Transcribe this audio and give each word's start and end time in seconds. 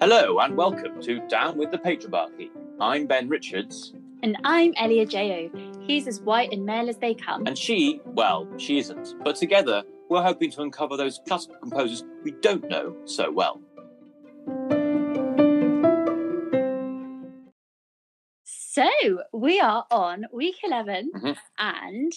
Hello 0.00 0.38
and 0.38 0.56
welcome 0.56 1.00
to 1.02 1.20
Down 1.28 1.56
with 1.58 1.70
the 1.70 1.78
Patriarchy. 1.78 2.50
I'm 2.80 3.06
Ben 3.06 3.28
Richards, 3.28 3.92
And 4.22 4.36
I'm 4.44 4.72
Elia 4.76 5.06
J.O. 5.06 5.80
He's 5.86 6.06
as 6.06 6.20
white 6.20 6.52
and 6.52 6.64
male 6.66 6.88
as 6.88 6.98
they 6.98 7.14
come. 7.14 7.46
and 7.46 7.56
she, 7.56 8.00
well, 8.04 8.46
she 8.58 8.78
isn't. 8.78 9.14
But 9.24 9.36
together, 9.36 9.82
we're 10.08 10.22
hoping 10.22 10.50
to 10.52 10.62
uncover 10.62 10.96
those 10.96 11.20
classical 11.26 11.56
composers 11.56 12.04
we 12.22 12.32
don't 12.32 12.68
know 12.68 12.94
so 13.04 13.30
well. 13.30 13.60
So 18.44 18.86
we 19.32 19.58
are 19.60 19.84
on 19.90 20.26
week 20.32 20.56
11, 20.62 21.10
Mhm. 21.16 21.36
and 21.58 22.12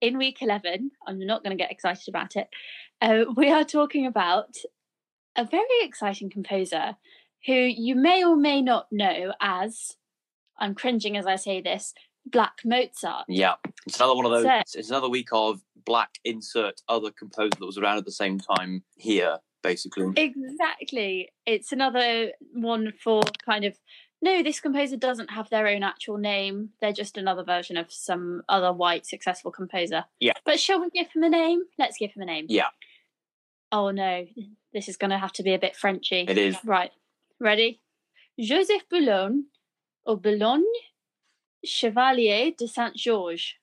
in 0.00 0.18
week 0.18 0.38
11, 0.40 0.90
I'm 1.06 1.18
not 1.26 1.42
going 1.42 1.56
to 1.56 1.62
get 1.62 1.70
excited 1.72 2.08
about 2.08 2.36
it. 2.36 2.48
Uh, 3.00 3.24
we 3.36 3.50
are 3.50 3.64
talking 3.64 4.06
about 4.06 4.56
a 5.36 5.44
very 5.44 5.64
exciting 5.82 6.30
composer 6.30 6.96
who 7.46 7.52
you 7.54 7.94
may 7.94 8.24
or 8.24 8.36
may 8.36 8.60
not 8.62 8.86
know 8.90 9.32
as, 9.40 9.96
I'm 10.58 10.74
cringing 10.74 11.16
as 11.16 11.26
I 11.26 11.36
say 11.36 11.60
this, 11.60 11.94
Black 12.26 12.58
Mozart. 12.64 13.24
Yeah, 13.28 13.54
it's 13.86 13.98
another 13.98 14.14
one 14.16 14.26
of 14.26 14.32
those. 14.32 14.44
So- 14.44 14.78
It's 14.78 14.90
another 14.90 15.08
week 15.08 15.28
of 15.32 15.60
black 15.86 16.10
insert 16.24 16.80
other 16.88 17.10
composer 17.10 17.50
that 17.58 17.64
was 17.66 17.78
around 17.78 17.96
at 17.98 18.04
the 18.04 18.12
same 18.12 18.38
time 18.38 18.82
here, 18.96 19.38
basically. 19.62 20.12
Exactly. 20.16 21.30
It's 21.46 21.72
another 21.72 22.32
one 22.52 22.92
for 23.02 23.22
kind 23.44 23.64
of 23.64 23.78
no, 24.20 24.42
this 24.42 24.60
composer 24.60 24.96
doesn't 24.96 25.30
have 25.30 25.48
their 25.48 25.68
own 25.68 25.82
actual 25.82 26.16
name. 26.16 26.70
They're 26.80 26.92
just 26.92 27.16
another 27.16 27.44
version 27.44 27.76
of 27.76 27.92
some 27.92 28.42
other 28.48 28.72
white 28.72 29.06
successful 29.06 29.52
composer. 29.52 30.04
Yeah. 30.18 30.32
But 30.44 30.58
shall 30.58 30.80
we 30.80 30.90
give 30.90 31.08
him 31.12 31.22
a 31.22 31.28
name? 31.28 31.62
Let's 31.78 31.98
give 31.98 32.12
him 32.12 32.22
a 32.22 32.26
name. 32.26 32.46
Yeah. 32.48 32.68
Oh 33.70 33.90
no, 33.90 34.26
this 34.72 34.88
is 34.88 34.96
going 34.96 35.10
to 35.10 35.18
have 35.18 35.32
to 35.34 35.42
be 35.42 35.54
a 35.54 35.58
bit 35.58 35.76
Frenchy. 35.76 36.24
It 36.26 36.38
is. 36.38 36.56
Right. 36.64 36.90
Ready? 37.38 37.80
Joseph 38.40 38.88
Boulogne, 38.88 39.46
or 40.04 40.16
Boulogne, 40.16 40.64
Chevalier 41.64 42.52
de 42.56 42.66
Saint 42.66 42.96
Georges. 42.96 43.54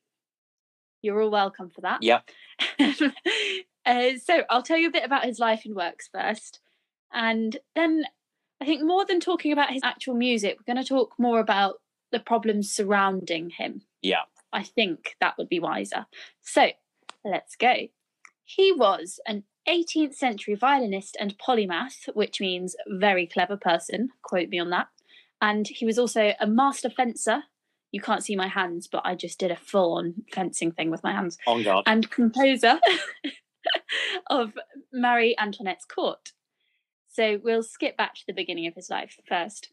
You're 1.02 1.22
all 1.22 1.32
welcome 1.32 1.70
for 1.70 1.82
that. 1.82 2.02
Yeah. 2.02 2.22
uh, 2.80 4.12
so 4.24 4.44
I'll 4.50 4.64
tell 4.64 4.78
you 4.78 4.88
a 4.88 4.92
bit 4.92 5.06
about 5.06 5.26
his 5.26 5.40
life 5.40 5.64
and 5.66 5.76
works 5.76 6.10
first, 6.12 6.60
and 7.14 7.58
then 7.76 8.06
I 8.66 8.68
think 8.68 8.84
more 8.84 9.06
than 9.06 9.20
talking 9.20 9.52
about 9.52 9.70
his 9.70 9.84
actual 9.84 10.16
music, 10.16 10.58
we're 10.58 10.74
going 10.74 10.84
to 10.84 10.90
talk 10.90 11.14
more 11.20 11.40
about 11.40 11.82
the 12.12 12.20
problems 12.20 12.72
surrounding 12.72 13.52
him. 13.52 13.84
Yeah. 14.02 14.24
I 14.52 14.64
think 14.64 15.16
that 15.22 15.36
would 15.38 15.50
be 15.50 15.60
wiser. 15.60 16.08
So 16.42 16.70
let's 17.24 17.56
go. 17.56 17.76
He 18.44 18.72
was 18.72 19.20
an 19.28 19.44
18th 19.70 20.16
century 20.16 20.56
violinist 20.56 21.16
and 21.20 21.38
polymath, 21.38 22.10
which 22.16 22.42
means 22.42 22.76
very 22.88 23.28
clever 23.28 23.56
person. 23.56 24.10
Quote 24.24 24.50
me 24.50 24.58
on 24.58 24.72
that. 24.72 24.88
And 25.40 25.68
he 25.68 25.86
was 25.86 26.00
also 26.00 26.34
a 26.40 26.48
master 26.48 26.90
fencer. 26.90 27.44
You 27.92 28.02
can't 28.02 28.24
see 28.24 28.36
my 28.36 28.48
hands, 28.48 28.88
but 28.92 29.04
I 29.06 29.14
just 29.14 29.38
did 29.38 29.52
a 29.52 29.56
full 29.56 29.94
on 29.94 30.24
fencing 30.34 30.72
thing 30.72 30.90
with 30.90 31.04
my 31.04 31.12
hands 31.12 31.38
oh, 31.46 31.52
On 31.52 31.62
guard. 31.64 31.84
and 31.86 32.10
composer 32.10 32.80
of 34.32 34.54
Marie 34.92 35.36
Antoinette's 35.38 35.86
court. 35.86 36.32
So 37.16 37.40
we'll 37.42 37.64
skip 37.64 37.96
back 37.96 38.16
to 38.16 38.26
the 38.28 38.34
beginning 38.34 38.68
of 38.68 38.76
his 38.76 38.90
life 38.90 39.18
first. 39.28 39.70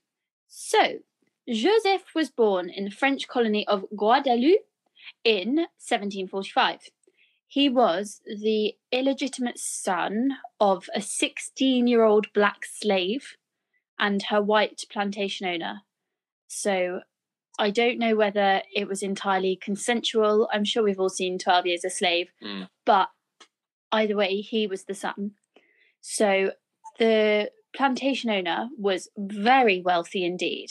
So, 0.46 0.98
Joseph 1.48 2.14
was 2.14 2.30
born 2.30 2.70
in 2.70 2.84
the 2.84 2.90
French 2.92 3.26
colony 3.26 3.66
of 3.66 3.84
Guadeloupe 3.96 4.64
in 5.24 5.56
1745. 5.80 6.78
He 7.48 7.68
was 7.68 8.20
the 8.24 8.74
illegitimate 8.92 9.58
son 9.58 10.36
of 10.60 10.88
a 10.94 11.00
16 11.00 11.88
year 11.88 12.04
old 12.04 12.32
black 12.32 12.64
slave 12.64 13.36
and 13.98 14.22
her 14.24 14.40
white 14.40 14.84
plantation 14.88 15.46
owner. 15.46 15.80
So, 16.46 17.00
I 17.58 17.70
don't 17.70 17.98
know 17.98 18.14
whether 18.14 18.62
it 18.74 18.86
was 18.86 19.02
entirely 19.02 19.56
consensual. 19.56 20.48
I'm 20.52 20.64
sure 20.64 20.84
we've 20.84 21.00
all 21.00 21.08
seen 21.08 21.38
12 21.38 21.66
Years 21.66 21.84
a 21.84 21.90
Slave, 21.90 22.30
Mm. 22.40 22.68
but 22.84 23.08
either 23.90 24.16
way, 24.16 24.40
he 24.40 24.66
was 24.68 24.84
the 24.84 24.94
son. 24.94 25.32
So 26.00 26.52
the 27.02 27.50
plantation 27.74 28.30
owner 28.30 28.68
was 28.78 29.08
very 29.18 29.82
wealthy 29.84 30.24
indeed. 30.24 30.68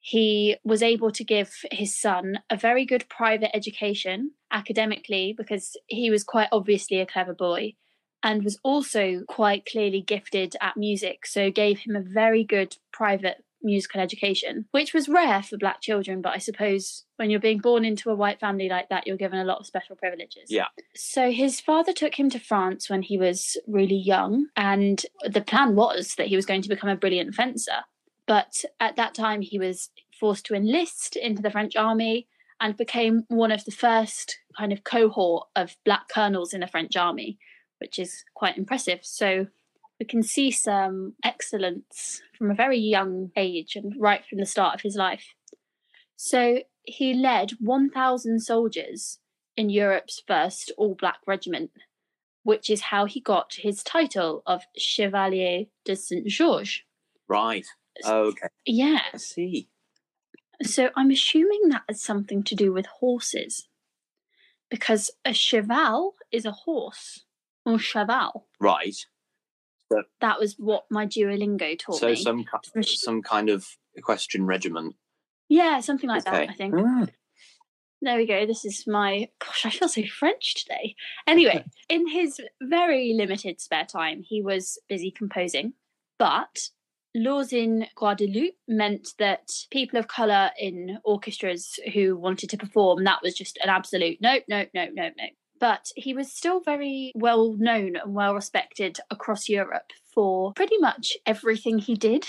He 0.00 0.56
was 0.64 0.82
able 0.82 1.10
to 1.10 1.22
give 1.22 1.52
his 1.70 2.00
son 2.00 2.38
a 2.48 2.56
very 2.56 2.86
good 2.86 3.06
private 3.10 3.54
education 3.54 4.30
academically 4.50 5.34
because 5.36 5.76
he 5.86 6.10
was 6.10 6.24
quite 6.24 6.48
obviously 6.50 6.98
a 6.98 7.06
clever 7.06 7.34
boy 7.34 7.74
and 8.22 8.42
was 8.42 8.58
also 8.64 9.20
quite 9.28 9.66
clearly 9.70 10.00
gifted 10.00 10.56
at 10.62 10.78
music, 10.78 11.26
so 11.26 11.50
gave 11.50 11.80
him 11.80 11.94
a 11.94 12.00
very 12.00 12.42
good 12.42 12.78
private 12.90 13.44
musical 13.62 14.00
education, 14.00 14.66
which 14.70 14.94
was 14.94 15.08
rare 15.08 15.42
for 15.42 15.56
black 15.56 15.80
children. 15.80 16.22
But 16.22 16.34
I 16.34 16.38
suppose 16.38 17.04
when 17.16 17.30
you're 17.30 17.40
being 17.40 17.58
born 17.58 17.84
into 17.84 18.10
a 18.10 18.14
white 18.14 18.40
family 18.40 18.68
like 18.68 18.88
that, 18.88 19.06
you're 19.06 19.16
given 19.16 19.38
a 19.38 19.44
lot 19.44 19.58
of 19.58 19.66
special 19.66 19.96
privileges. 19.96 20.50
Yeah. 20.50 20.66
So 20.94 21.30
his 21.30 21.60
father 21.60 21.92
took 21.92 22.18
him 22.18 22.30
to 22.30 22.38
France 22.38 22.88
when 22.88 23.02
he 23.02 23.18
was 23.18 23.56
really 23.66 23.96
young, 23.96 24.46
and 24.56 25.04
the 25.24 25.40
plan 25.40 25.74
was 25.74 26.14
that 26.16 26.28
he 26.28 26.36
was 26.36 26.46
going 26.46 26.62
to 26.62 26.68
become 26.68 26.90
a 26.90 26.96
brilliant 26.96 27.34
fencer. 27.34 27.84
But 28.26 28.64
at 28.80 28.96
that 28.96 29.14
time, 29.14 29.40
he 29.40 29.58
was 29.58 29.90
forced 30.18 30.46
to 30.46 30.54
enlist 30.54 31.16
into 31.16 31.42
the 31.42 31.50
French 31.50 31.76
army 31.76 32.26
and 32.60 32.76
became 32.76 33.24
one 33.28 33.52
of 33.52 33.64
the 33.64 33.70
first 33.70 34.38
kind 34.56 34.72
of 34.72 34.82
cohort 34.82 35.46
of 35.54 35.76
black 35.84 36.08
colonels 36.08 36.54
in 36.54 36.60
the 36.60 36.66
French 36.66 36.96
army, 36.96 37.38
which 37.78 37.98
is 37.98 38.24
quite 38.34 38.56
impressive. 38.56 39.00
So 39.02 39.46
we 39.98 40.06
can 40.06 40.22
see 40.22 40.50
some 40.50 41.14
excellence 41.24 42.20
from 42.36 42.50
a 42.50 42.54
very 42.54 42.78
young 42.78 43.30
age 43.36 43.76
and 43.76 43.94
right 43.98 44.24
from 44.28 44.38
the 44.38 44.46
start 44.46 44.74
of 44.74 44.82
his 44.82 44.96
life. 44.96 45.34
So 46.16 46.60
he 46.84 47.14
led 47.14 47.52
1,000 47.60 48.40
soldiers 48.40 49.18
in 49.56 49.70
Europe's 49.70 50.22
first 50.26 50.72
all 50.76 50.94
black 50.94 51.18
regiment, 51.26 51.70
which 52.42 52.68
is 52.68 52.82
how 52.82 53.06
he 53.06 53.20
got 53.20 53.54
his 53.58 53.82
title 53.82 54.42
of 54.46 54.62
Chevalier 54.76 55.66
de 55.84 55.96
Saint 55.96 56.26
Georges. 56.26 56.82
Right. 57.28 57.66
Okay. 58.04 58.48
Yeah, 58.66 59.00
I 59.12 59.16
see. 59.16 59.68
so 60.62 60.90
I'm 60.94 61.10
assuming 61.10 61.68
that 61.68 61.82
has 61.88 62.02
something 62.02 62.42
to 62.44 62.54
do 62.54 62.72
with 62.72 62.86
horses 62.86 63.68
because 64.70 65.10
a 65.24 65.32
cheval 65.32 66.14
is 66.30 66.44
a 66.44 66.52
horse 66.52 67.24
or 67.64 67.78
cheval. 67.78 68.46
Right. 68.60 68.96
That 70.20 70.40
was 70.40 70.54
what 70.58 70.84
my 70.90 71.06
Duolingo 71.06 71.78
taught 71.78 72.00
So 72.00 72.08
me. 72.08 72.16
some 72.16 72.44
some 72.82 73.22
kind 73.22 73.48
of 73.48 73.66
equestrian 73.94 74.46
regiment. 74.46 74.96
Yeah, 75.48 75.80
something 75.80 76.08
like 76.08 76.26
okay. 76.26 76.46
that, 76.46 76.50
I 76.50 76.54
think. 76.54 76.74
Ah, 76.76 77.06
There 78.02 78.16
we 78.16 78.26
go. 78.26 78.46
This 78.46 78.64
is 78.64 78.84
my 78.86 79.28
gosh, 79.38 79.64
I 79.66 79.70
feel 79.70 79.88
so 79.88 80.02
French 80.04 80.54
today. 80.54 80.94
Anyway, 81.26 81.64
in 81.88 82.08
his 82.08 82.40
very 82.60 83.14
limited 83.14 83.60
spare 83.60 83.84
time, 83.86 84.22
he 84.22 84.42
was 84.42 84.78
busy 84.88 85.10
composing, 85.10 85.74
but 86.18 86.68
laws 87.14 87.52
in 87.52 87.86
Guadeloupe 87.96 88.56
meant 88.68 89.08
that 89.18 89.50
people 89.70 89.98
of 89.98 90.08
colour 90.08 90.50
in 90.58 90.98
orchestras 91.04 91.78
who 91.94 92.16
wanted 92.16 92.50
to 92.50 92.58
perform, 92.58 93.04
that 93.04 93.22
was 93.22 93.34
just 93.34 93.56
an 93.62 93.70
absolute 93.70 94.18
nope, 94.20 94.42
nope, 94.48 94.68
nope, 94.74 94.90
nope, 94.94 95.14
nope. 95.16 95.30
But 95.58 95.90
he 95.96 96.12
was 96.12 96.32
still 96.32 96.60
very 96.60 97.12
well 97.14 97.54
known 97.58 97.96
and 97.96 98.14
well 98.14 98.34
respected 98.34 98.98
across 99.10 99.48
Europe 99.48 99.92
for 100.14 100.52
pretty 100.52 100.78
much 100.78 101.16
everything 101.24 101.78
he 101.78 101.94
did. 101.94 102.26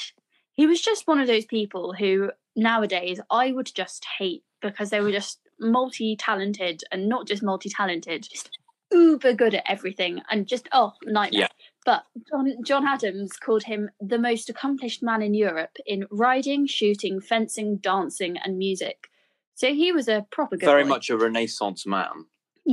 He 0.53 0.65
was 0.65 0.81
just 0.81 1.07
one 1.07 1.19
of 1.19 1.27
those 1.27 1.45
people 1.45 1.93
who 1.93 2.31
nowadays 2.55 3.19
I 3.29 3.51
would 3.51 3.71
just 3.73 4.05
hate 4.17 4.43
because 4.61 4.89
they 4.89 5.01
were 5.01 5.11
just 5.11 5.39
multi 5.59 6.15
talented 6.15 6.83
and 6.91 7.07
not 7.07 7.27
just 7.27 7.43
multi 7.43 7.69
talented, 7.69 8.27
just 8.29 8.49
uber 8.91 9.33
good 9.33 9.53
at 9.53 9.63
everything 9.67 10.21
and 10.29 10.47
just, 10.47 10.67
oh, 10.71 10.93
nightmare. 11.03 11.41
Yeah. 11.41 11.47
But 11.85 12.03
John, 12.29 12.53
John 12.65 12.87
Adams 12.87 13.33
called 13.33 13.63
him 13.63 13.89
the 13.99 14.17
most 14.17 14.49
accomplished 14.49 15.03
man 15.03 15.21
in 15.21 15.33
Europe 15.33 15.77
in 15.85 16.05
riding, 16.11 16.67
shooting, 16.67 17.19
fencing, 17.21 17.77
dancing, 17.77 18.37
and 18.37 18.57
music. 18.57 19.07
So 19.55 19.73
he 19.73 19.91
was 19.91 20.07
a 20.07 20.25
proper 20.31 20.57
good 20.57 20.65
Very 20.65 20.83
boy. 20.83 20.89
much 20.89 21.09
a 21.09 21.17
Renaissance 21.17 21.85
man. 21.85 22.25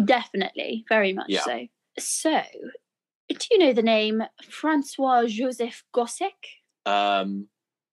Definitely, 0.05 0.85
very 0.89 1.13
much 1.13 1.27
Yeah. 1.29 1.43
so. 1.43 1.67
So, 1.99 2.43
do 3.29 3.47
you 3.51 3.59
know 3.59 3.73
the 3.73 3.83
name 3.83 4.23
Francois 4.43 5.27
Joseph 5.27 5.85
Gossec? 5.95 6.33
Um, 6.87 7.49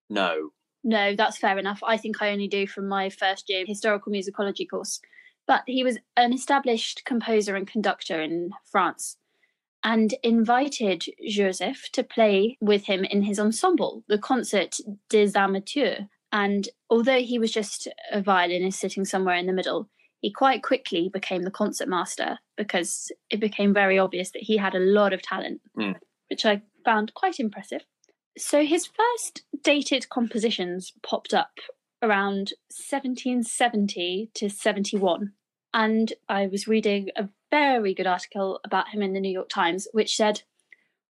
no. 0.10 0.52
No, 0.84 1.16
that's 1.16 1.38
fair 1.38 1.58
enough. 1.60 1.82
I 1.86 1.98
think 1.98 2.22
I 2.22 2.32
only 2.32 2.48
do 2.48 2.66
from 2.66 2.88
my 2.88 3.10
first 3.10 3.50
year 3.50 3.66
historical 3.66 4.12
musicology 4.12 4.68
course. 4.68 5.00
But 5.48 5.64
he 5.68 5.84
was 5.84 5.98
an 6.18 6.34
established 6.34 7.04
composer 7.06 7.56
and 7.56 7.68
conductor 7.68 8.22
in 8.22 8.52
France 8.66 9.18
and 9.84 10.14
invited 10.24 11.04
Joseph 11.28 11.90
to 11.94 12.04
play 12.04 12.58
with 12.62 12.86
him 12.86 13.04
in 13.04 13.24
his 13.24 13.40
ensemble, 13.40 14.04
the 14.08 14.18
Concert 14.18 14.78
des 15.10 15.32
Amateurs. 15.36 16.02
And 16.32 16.70
although 16.90 17.20
he 17.20 17.40
was 17.40 17.52
just 17.52 17.88
a 18.12 18.22
violinist 18.22 18.80
sitting 18.80 19.06
somewhere 19.06 19.36
in 19.36 19.48
the 19.48 19.54
middle, 19.54 19.90
he 20.22 20.32
quite 20.32 20.64
quickly 20.64 21.10
became 21.10 21.44
the 21.44 21.52
concertmaster 21.52 22.40
because 22.56 23.12
it 23.30 23.40
became 23.40 23.74
very 23.74 24.00
obvious 24.00 24.32
that 24.32 24.44
he 24.44 24.58
had 24.58 24.76
a 24.76 24.80
lot 24.80 25.14
of 25.14 25.22
talent, 25.22 25.62
Mm. 25.78 25.96
which 26.30 26.46
I 26.46 26.62
found 26.86 27.14
quite 27.14 27.40
impressive. 27.40 27.82
So 28.38 28.64
his 28.64 28.86
first 28.88 29.44
dated 29.64 30.08
compositions 30.10 30.94
popped 31.04 31.34
up 31.34 31.60
around 32.02 32.54
1770 32.70 34.32
to 34.34 34.50
71. 34.50 35.34
And 35.74 36.14
I 36.28 36.48
was 36.48 36.68
reading 36.68 37.10
a 37.16 37.30
very 37.50 37.94
good 37.94 38.08
article 38.08 38.60
about 38.64 38.90
him 38.90 39.02
in 39.02 39.14
the 39.14 39.20
New 39.20 39.32
York 39.32 39.50
Times, 39.50 39.88
which 39.92 40.16
said, 40.16 40.44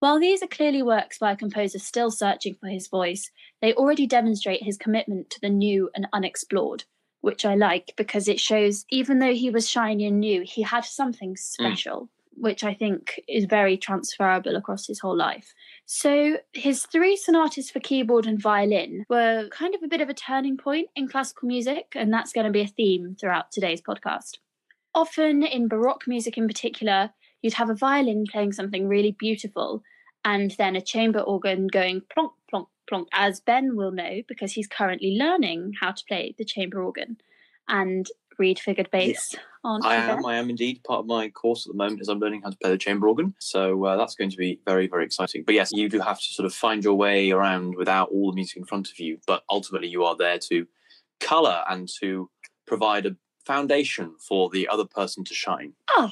while 0.00 0.20
these 0.20 0.42
are 0.42 0.48
clearly 0.48 0.82
works 0.82 1.18
by 1.18 1.32
a 1.32 1.36
composer 1.36 1.78
still 1.78 2.10
searching 2.10 2.54
for 2.54 2.68
his 2.68 2.88
voice, 2.88 3.30
they 3.62 3.72
already 3.72 4.06
demonstrate 4.06 4.62
his 4.62 4.76
commitment 4.76 5.30
to 5.30 5.40
the 5.40 5.48
new 5.48 5.90
and 5.94 6.06
unexplored, 6.12 6.84
which 7.24 7.46
I 7.46 7.54
like 7.54 7.94
because 7.96 8.28
it 8.28 8.38
shows 8.38 8.84
even 8.90 9.18
though 9.18 9.32
he 9.32 9.48
was 9.48 9.68
shiny 9.68 10.06
and 10.06 10.20
new, 10.20 10.42
he 10.42 10.60
had 10.60 10.84
something 10.84 11.34
mm. 11.34 11.38
special, 11.38 12.10
which 12.36 12.62
I 12.62 12.74
think 12.74 13.18
is 13.26 13.46
very 13.46 13.78
transferable 13.78 14.56
across 14.56 14.86
his 14.86 15.00
whole 15.00 15.16
life. 15.16 15.54
So 15.86 16.36
his 16.52 16.84
three 16.84 17.16
sonatas 17.16 17.70
for 17.70 17.80
keyboard 17.80 18.26
and 18.26 18.40
violin 18.40 19.06
were 19.08 19.48
kind 19.50 19.74
of 19.74 19.82
a 19.82 19.88
bit 19.88 20.02
of 20.02 20.10
a 20.10 20.14
turning 20.14 20.58
point 20.58 20.88
in 20.94 21.08
classical 21.08 21.48
music, 21.48 21.92
and 21.94 22.12
that's 22.12 22.32
going 22.32 22.46
to 22.46 22.52
be 22.52 22.60
a 22.60 22.66
theme 22.66 23.16
throughout 23.18 23.50
today's 23.50 23.80
podcast. 23.80 24.36
Often 24.94 25.44
in 25.44 25.66
Baroque 25.66 26.06
music 26.06 26.36
in 26.36 26.46
particular, 26.46 27.10
you'd 27.40 27.54
have 27.54 27.70
a 27.70 27.74
violin 27.74 28.24
playing 28.30 28.52
something 28.52 28.86
really 28.86 29.16
beautiful 29.18 29.82
and 30.26 30.50
then 30.52 30.76
a 30.76 30.80
chamber 30.80 31.20
organ 31.20 31.68
going 31.68 32.02
plonk, 32.12 32.32
plonk, 32.50 32.68
plonk, 32.88 33.08
as 33.12 33.40
Ben 33.40 33.76
will 33.76 33.92
know 33.92 34.22
because 34.28 34.52
he's 34.52 34.66
currently 34.66 35.16
learning 35.18 35.72
how 35.80 35.92
to 35.92 36.04
play 36.06 36.34
the 36.38 36.44
chamber 36.44 36.82
organ 36.82 37.16
and 37.68 38.06
read 38.38 38.58
figured 38.58 38.90
bass 38.90 39.34
on 39.62 39.84
I 39.84 39.94
am. 39.94 40.26
I 40.26 40.36
am 40.36 40.50
indeed 40.50 40.82
part 40.84 41.00
of 41.00 41.06
my 41.06 41.28
course 41.30 41.66
at 41.66 41.72
the 41.72 41.76
moment 41.76 42.00
as 42.00 42.08
I'm 42.08 42.18
learning 42.18 42.42
how 42.42 42.50
to 42.50 42.56
play 42.56 42.70
the 42.70 42.78
chamber 42.78 43.08
organ. 43.08 43.34
So 43.38 43.84
uh, 43.84 43.96
that's 43.96 44.14
going 44.14 44.30
to 44.30 44.36
be 44.36 44.60
very, 44.66 44.86
very 44.86 45.04
exciting. 45.04 45.44
But 45.44 45.54
yes, 45.54 45.70
you 45.72 45.88
do 45.88 46.00
have 46.00 46.18
to 46.18 46.24
sort 46.24 46.46
of 46.46 46.54
find 46.54 46.84
your 46.84 46.94
way 46.94 47.30
around 47.30 47.76
without 47.76 48.10
all 48.10 48.30
the 48.30 48.34
music 48.34 48.58
in 48.58 48.64
front 48.64 48.90
of 48.90 48.98
you. 48.98 49.18
But 49.26 49.44
ultimately, 49.50 49.88
you 49.88 50.04
are 50.04 50.16
there 50.16 50.38
to 50.50 50.66
colour 51.20 51.64
and 51.68 51.88
to 52.00 52.28
provide 52.66 53.06
a 53.06 53.16
foundation 53.46 54.14
for 54.18 54.50
the 54.50 54.68
other 54.68 54.84
person 54.84 55.24
to 55.24 55.34
shine. 55.34 55.72
Oh, 55.90 56.10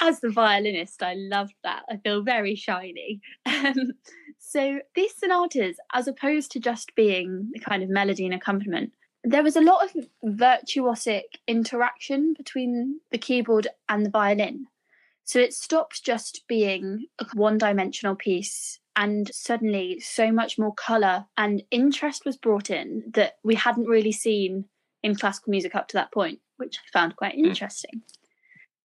as 0.00 0.20
the 0.20 0.30
violinist, 0.30 1.02
I 1.02 1.14
love 1.14 1.50
that. 1.62 1.84
I 1.88 1.96
feel 1.96 2.22
very 2.22 2.54
shiny. 2.54 3.20
So 4.46 4.80
these 4.94 5.16
sonatas, 5.16 5.78
as 5.94 6.06
opposed 6.06 6.52
to 6.52 6.60
just 6.60 6.94
being 6.94 7.50
the 7.52 7.58
kind 7.58 7.82
of 7.82 7.88
melody 7.88 8.24
and 8.26 8.34
accompaniment, 8.34 8.92
there 9.24 9.42
was 9.42 9.56
a 9.56 9.62
lot 9.62 9.84
of 9.84 10.06
virtuosic 10.24 11.38
interaction 11.48 12.34
between 12.34 13.00
the 13.10 13.18
keyboard 13.18 13.66
and 13.88 14.04
the 14.04 14.10
violin. 14.10 14.66
So 15.24 15.40
it 15.40 15.54
stopped 15.54 16.04
just 16.04 16.44
being 16.46 17.06
a 17.18 17.26
one 17.32 17.56
dimensional 17.56 18.14
piece. 18.14 18.78
And 18.94 19.28
suddenly, 19.34 19.98
so 19.98 20.30
much 20.30 20.58
more 20.58 20.74
colour 20.74 21.24
and 21.36 21.62
interest 21.70 22.24
was 22.24 22.36
brought 22.36 22.70
in 22.70 23.02
that 23.14 23.38
we 23.42 23.54
hadn't 23.54 23.88
really 23.88 24.12
seen 24.12 24.66
in 25.02 25.16
classical 25.16 25.50
music 25.50 25.74
up 25.74 25.88
to 25.88 25.94
that 25.94 26.12
point, 26.12 26.38
which 26.58 26.78
I 26.78 26.90
found 26.92 27.16
quite 27.16 27.34
Mm. 27.34 27.46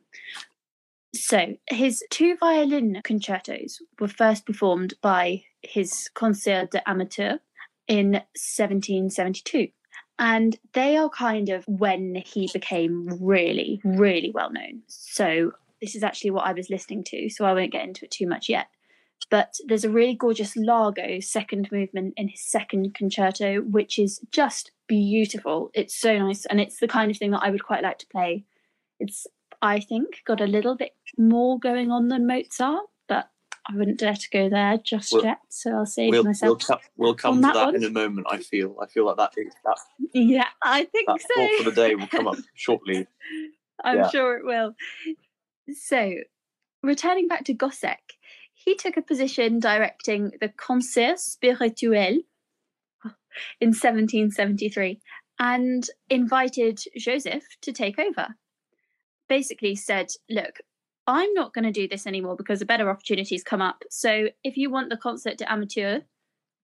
so 1.16 1.56
his 1.70 2.04
two 2.10 2.36
violin 2.38 3.02
concertos 3.04 3.82
were 4.00 4.08
first 4.08 4.46
performed 4.46 4.94
by 5.02 5.44
his 5.68 6.10
concert 6.14 6.72
d'amateur 6.72 7.40
in 7.88 8.12
1772 8.36 9.70
and 10.20 10.58
they 10.74 10.98
are 10.98 11.10
kind 11.10 11.50
of 11.50 11.64
when 11.68 12.16
he 12.26 12.50
became 12.54 13.08
really 13.22 13.82
really 13.84 14.32
well 14.34 14.52
known. 14.52 14.82
So 14.88 15.52
this 15.82 15.96
is 15.96 16.04
actually 16.04 16.32
what 16.32 16.48
i 16.48 16.54
was 16.54 16.72
listening 16.72 17.04
to 17.04 17.30
so 17.30 17.46
i 17.46 17.54
won't 17.54 17.72
get 17.72 17.84
into 17.84 18.06
it 18.06 18.12
too 18.12 18.28
much 18.28 18.50
yet. 18.50 18.68
But 19.30 19.56
there's 19.68 19.84
a 19.84 19.90
really 19.90 20.16
gorgeous 20.16 20.56
largo 20.56 21.20
second 21.20 21.70
movement 21.72 22.14
in 22.18 22.30
his 22.30 22.42
second 22.42 22.94
concerto 22.96 23.62
which 23.62 24.00
is 24.00 24.22
just 24.32 24.72
beautiful. 24.88 25.70
It's 25.74 25.96
so 25.96 26.18
nice 26.18 26.46
and 26.46 26.62
it's 26.62 26.80
the 26.80 26.88
kind 26.88 27.12
of 27.12 27.18
thing 27.18 27.32
that 27.32 27.44
i 27.44 27.50
would 27.50 27.64
quite 27.64 27.84
like 27.84 28.00
to 28.00 28.08
play. 28.08 28.46
It's 29.00 29.28
i 29.62 29.80
think 29.80 30.22
got 30.26 30.42
a 30.42 30.48
little 30.48 30.76
bit 30.76 30.94
more 31.18 31.60
going 31.60 31.92
on 31.92 32.08
than 32.10 32.28
mozart 32.28 32.86
i 33.70 33.76
wouldn't 33.76 34.00
dare 34.00 34.14
to 34.16 34.30
go 34.32 34.50
there 34.50 34.78
just 34.78 35.12
Well, 35.14 35.24
yet 35.24 35.40
so 35.50 35.72
i'll 35.72 35.86
save 35.86 36.12
We'll, 36.12 36.24
we'll, 36.24 36.30
myself 36.30 36.82
we'll 36.96 37.16
come 37.16 37.36
on 37.36 37.42
to 37.42 37.42
that 37.48 37.54
that 37.54 37.66
one. 37.66 37.76
in 37.76 37.84
a 37.84 37.90
moment. 37.90 38.28
I 38.30 38.38
feel. 38.38 38.76
I 38.82 38.88
feel 38.88 39.06
like 39.06 39.18
that 39.18 39.34
that, 39.66 39.78
yeah 40.14 40.48
i 40.64 40.84
think 40.86 41.08
that 41.08 41.20
so 41.22 41.64
for 41.64 41.70
the 41.70 41.76
day 41.76 41.96
will 41.96 42.08
come 42.08 42.28
up 42.28 42.38
shortly. 42.56 43.08
I'm 43.84 43.98
Yeah. 43.98 44.10
sure 44.10 44.38
it 44.38 44.46
will. 44.46 44.74
So, 45.76 46.14
returning 46.82 47.28
back 47.28 47.44
to 47.46 47.54
Gossec, 47.54 47.98
he 48.56 48.74
took 48.76 48.98
a 48.98 49.02
position 49.04 49.60
directing 49.60 50.32
the 50.42 50.50
Concert 50.50 51.20
Spirituel 51.20 51.94
in 53.62 53.70
1773 53.70 55.00
and 55.40 55.88
invited 56.10 56.80
Joseph 56.98 57.44
to 57.62 57.72
take 57.72 58.00
over. 58.00 58.30
Basically, 59.30 59.76
said, 59.76 60.08
Look, 60.30 60.62
I'm 61.08 61.34
not 61.34 61.54
going 61.54 61.64
to 61.64 61.72
do 61.72 61.88
this 61.88 62.06
anymore 62.06 62.36
because 62.36 62.62
a 62.62 62.66
better 62.66 62.90
opportunities 62.90 63.44
come 63.44 63.62
up. 63.62 63.84
So, 63.90 64.28
if 64.44 64.58
you 64.58 64.70
want 64.70 64.90
the 64.90 64.98
concert 64.98 65.38
to 65.38 65.52
amateur, 65.52 66.02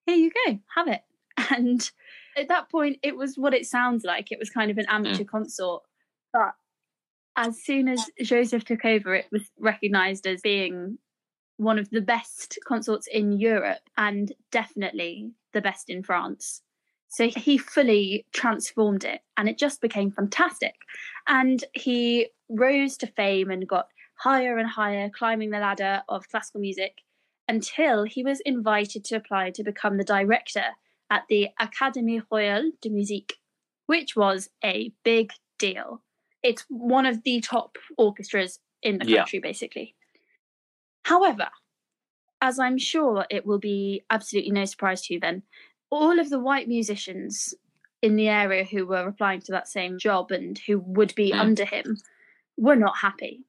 here 0.06 0.16
you 0.16 0.32
go, 0.46 0.60
have 0.76 0.88
it. 0.88 1.02
And 1.50 1.90
at 2.38 2.48
that 2.50 2.70
point, 2.70 3.00
it 3.02 3.16
was 3.16 3.38
what 3.38 3.54
it 3.56 3.66
sounds 3.66 4.04
like. 4.04 4.32
It 4.32 4.40
was 4.40 4.50
kind 4.50 4.70
of 4.70 4.78
an 4.78 4.86
hmm. 4.88 4.96
amateur 4.96 5.24
consort. 5.24 5.84
But 6.32 6.54
as 7.36 7.62
soon 7.62 7.88
as 7.88 8.06
Joseph 8.22 8.66
took 8.66 8.86
over, 8.86 9.16
it 9.16 9.28
was 9.32 9.50
recognized 9.60 10.28
as 10.28 10.42
being 10.42 10.98
one 11.58 11.80
of 11.80 11.90
the 11.90 12.02
best 12.02 12.60
consorts 12.68 13.08
in 13.08 13.32
Europe 13.32 13.82
and 13.98 14.32
definitely 14.52 15.32
the 15.54 15.62
best 15.62 15.90
in 15.90 16.04
France. 16.04 16.62
So 17.10 17.30
he 17.30 17.58
fully 17.60 18.26
transformed 18.34 19.04
it 19.04 19.22
and 19.38 19.48
it 19.48 19.60
just 19.60 19.82
became 19.82 20.12
fantastic. 20.12 20.74
And 21.28 21.64
he 21.74 22.30
rose 22.50 22.98
to 22.98 23.08
fame 23.08 23.52
and 23.52 23.68
got 23.68 23.88
higher 24.16 24.58
and 24.58 24.70
higher, 24.70 25.10
climbing 25.10 25.50
the 25.52 25.60
ladder 25.60 26.04
of 26.08 26.28
classical 26.30 26.62
music 26.62 27.02
until 27.48 28.04
he 28.04 28.24
was 28.24 28.40
invited 28.46 29.04
to 29.06 29.16
apply 29.16 29.52
to 29.52 29.64
become 29.64 29.98
the 29.98 30.04
director 30.04 30.64
at 31.10 31.24
the 31.30 31.50
Académie 31.60 32.24
Royale 32.32 32.72
de 32.82 32.90
Musique, 32.90 33.36
which 33.88 34.16
was 34.16 34.50
a 34.64 34.92
big 35.04 35.32
deal. 35.60 36.02
It's 36.42 36.66
one 36.70 37.06
of 37.06 37.24
the 37.24 37.42
top 37.42 37.78
orchestras 37.98 38.60
in 38.82 38.98
the 39.00 39.06
Yeah. 39.08 39.18
country, 39.20 39.40
basically. 39.40 39.96
However, 41.04 41.50
as 42.42 42.60
I'm 42.60 42.78
sure 42.78 43.26
it 43.30 43.46
will 43.46 43.60
be 43.60 44.04
absolutely 44.10 44.52
no 44.52 44.66
surprise 44.66 45.02
to 45.04 45.14
you 45.14 45.20
then, 45.20 45.44
all 45.90 46.20
of 46.20 46.30
the 46.30 46.40
white 46.40 46.68
musicians 46.68 47.54
in 48.02 48.16
the 48.16 48.28
area 48.28 48.64
who 48.64 48.86
were 48.86 49.08
applying 49.08 49.42
to 49.42 49.52
that 49.52 49.68
same 49.68 49.98
job 49.98 50.32
and 50.32 50.58
who 50.60 50.80
would 50.80 51.14
be 51.16 51.32
Mm. 51.32 51.40
under 51.40 51.66
him 51.66 51.98
were 52.58 52.76
not 52.76 52.98
happy. 52.98 53.46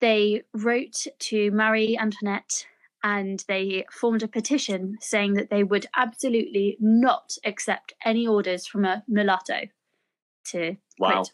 They 0.00 0.42
wrote 0.54 1.06
to 1.18 1.50
Marie 1.50 1.96
Antoinette 1.98 2.66
and 3.02 3.44
they 3.48 3.84
formed 3.90 4.22
a 4.22 4.28
petition 4.28 4.96
saying 5.00 5.34
that 5.34 5.50
they 5.50 5.64
would 5.64 5.86
absolutely 5.96 6.76
not 6.80 7.36
accept 7.44 7.94
any 8.04 8.26
orders 8.26 8.66
from 8.66 8.84
a 8.84 9.04
mulatto 9.08 9.68
to 10.46 10.76
Wow. 10.98 11.22
quit. 11.22 11.30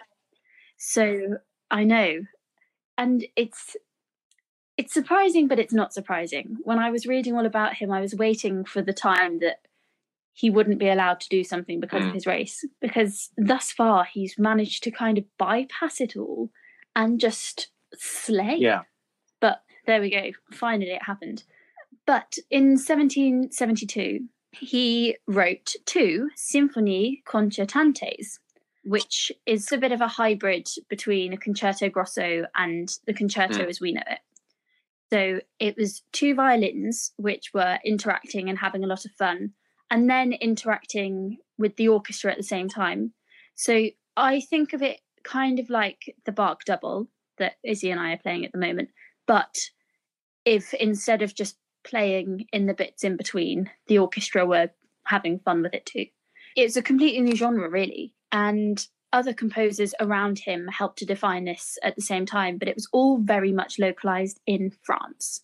So 0.78 1.38
I 1.70 1.84
know, 1.84 2.20
and 2.98 3.26
it's 3.36 3.76
it's 4.76 4.92
surprising, 4.92 5.48
but 5.48 5.58
it's 5.58 5.72
not 5.72 5.94
surprising. 5.94 6.58
When 6.62 6.78
I 6.78 6.90
was 6.90 7.06
reading 7.06 7.34
all 7.34 7.46
about 7.46 7.74
him, 7.74 7.90
I 7.90 8.00
was 8.00 8.14
waiting 8.14 8.64
for 8.64 8.82
the 8.82 8.92
time 8.92 9.38
that 9.38 9.60
he 10.34 10.50
wouldn't 10.50 10.78
be 10.78 10.88
allowed 10.90 11.18
to 11.20 11.28
do 11.30 11.42
something 11.42 11.80
because 11.80 12.04
of 12.04 12.10
Mm. 12.10 12.14
his 12.14 12.26
race. 12.26 12.62
Because 12.80 13.30
thus 13.38 13.72
far, 13.72 14.04
he's 14.04 14.38
managed 14.38 14.82
to 14.82 14.90
kind 14.90 15.16
of 15.16 15.24
bypass 15.38 15.98
it 15.98 16.14
all 16.14 16.50
and 16.94 17.18
just 17.18 17.70
slay. 17.94 18.56
Yeah. 18.58 18.82
But 19.40 19.62
there 19.86 20.00
we 20.00 20.10
go. 20.10 20.30
Finally, 20.52 20.90
it 20.92 21.02
happened. 21.02 21.44
But 22.06 22.36
in 22.50 22.76
1772, 22.78 24.20
he 24.52 25.16
wrote 25.26 25.74
two 25.84 26.30
Symphonie 26.36 27.22
Concertantes, 27.26 28.38
which 28.84 29.32
is 29.44 29.70
a 29.72 29.78
bit 29.78 29.92
of 29.92 30.00
a 30.00 30.08
hybrid 30.08 30.68
between 30.88 31.32
a 31.32 31.36
concerto 31.36 31.88
grosso 31.88 32.46
and 32.54 32.88
the 33.06 33.14
concerto 33.14 33.64
Mm. 33.64 33.68
as 33.68 33.80
we 33.80 33.92
know 33.92 34.02
it. 34.08 34.20
So 35.12 35.40
it 35.58 35.76
was 35.76 36.02
two 36.12 36.34
violins 36.34 37.12
which 37.16 37.52
were 37.52 37.78
interacting 37.84 38.48
and 38.48 38.58
having 38.58 38.82
a 38.82 38.88
lot 38.88 39.04
of 39.04 39.12
fun, 39.12 39.54
and 39.90 40.08
then 40.10 40.32
interacting 40.32 41.38
with 41.58 41.76
the 41.76 41.88
orchestra 41.88 42.30
at 42.32 42.36
the 42.36 42.42
same 42.42 42.68
time. 42.68 43.12
So 43.54 43.86
I 44.16 44.40
think 44.40 44.72
of 44.72 44.82
it 44.82 45.00
kind 45.22 45.58
of 45.58 45.70
like 45.70 46.14
the 46.24 46.32
Bach 46.32 46.64
double 46.64 47.08
that 47.38 47.56
Izzy 47.62 47.90
and 47.90 48.00
I 48.00 48.12
are 48.12 48.18
playing 48.18 48.44
at 48.44 48.52
the 48.52 48.58
moment, 48.58 48.90
but 49.26 49.56
if 50.44 50.72
instead 50.74 51.22
of 51.22 51.34
just 51.34 51.56
playing 51.84 52.46
in 52.52 52.66
the 52.66 52.74
bits 52.74 53.04
in 53.04 53.16
between, 53.16 53.70
the 53.86 53.98
orchestra 53.98 54.44
were 54.44 54.70
having 55.04 55.38
fun 55.38 55.62
with 55.62 55.74
it 55.74 55.86
too. 55.86 56.06
It's 56.56 56.76
a 56.76 56.82
completely 56.82 57.20
new 57.20 57.36
genre, 57.36 57.68
really, 57.68 58.12
and 58.32 58.86
other 59.12 59.32
composers 59.32 59.94
around 60.00 60.38
him 60.38 60.68
helped 60.68 60.98
to 60.98 61.06
define 61.06 61.44
this 61.44 61.78
at 61.82 61.96
the 61.96 62.02
same 62.02 62.26
time, 62.26 62.58
but 62.58 62.68
it 62.68 62.74
was 62.74 62.88
all 62.92 63.18
very 63.18 63.52
much 63.52 63.78
localized 63.78 64.40
in 64.46 64.72
France. 64.82 65.42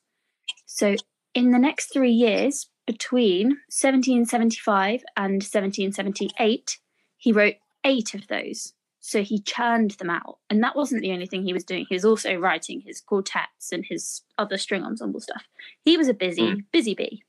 So, 0.67 0.97
in 1.35 1.53
the 1.53 1.59
next 1.59 1.93
three 1.93 2.13
years, 2.13 2.69
between 2.87 3.49
1775 3.71 5.05
and 5.17 5.35
1778, 5.35 6.79
he 7.17 7.33
wrote 7.33 7.55
eight 7.85 8.15
of 8.15 8.27
those. 8.29 8.75
So 9.05 9.25
he 9.25 9.41
churned 9.41 9.93
them 9.93 10.09
out. 10.09 10.39
And 10.49 10.63
that 10.63 10.77
wasn't 10.77 11.03
the 11.03 11.13
only 11.13 11.27
thing 11.27 11.43
he 11.43 11.53
was 11.53 11.65
doing. 11.65 11.87
He 11.89 11.95
was 11.97 12.05
also 12.05 12.37
writing 12.37 12.81
his 12.81 13.01
quartets 13.01 13.73
and 13.73 13.85
his 13.85 14.23
other 14.39 14.57
string 14.57 14.85
ensemble 14.85 15.21
stuff. 15.21 15.43
He 15.85 15.97
was 15.97 16.07
a 16.07 16.15
busy, 16.15 16.43
mm. 16.43 16.65
busy 16.73 16.95
bee. 16.95 17.25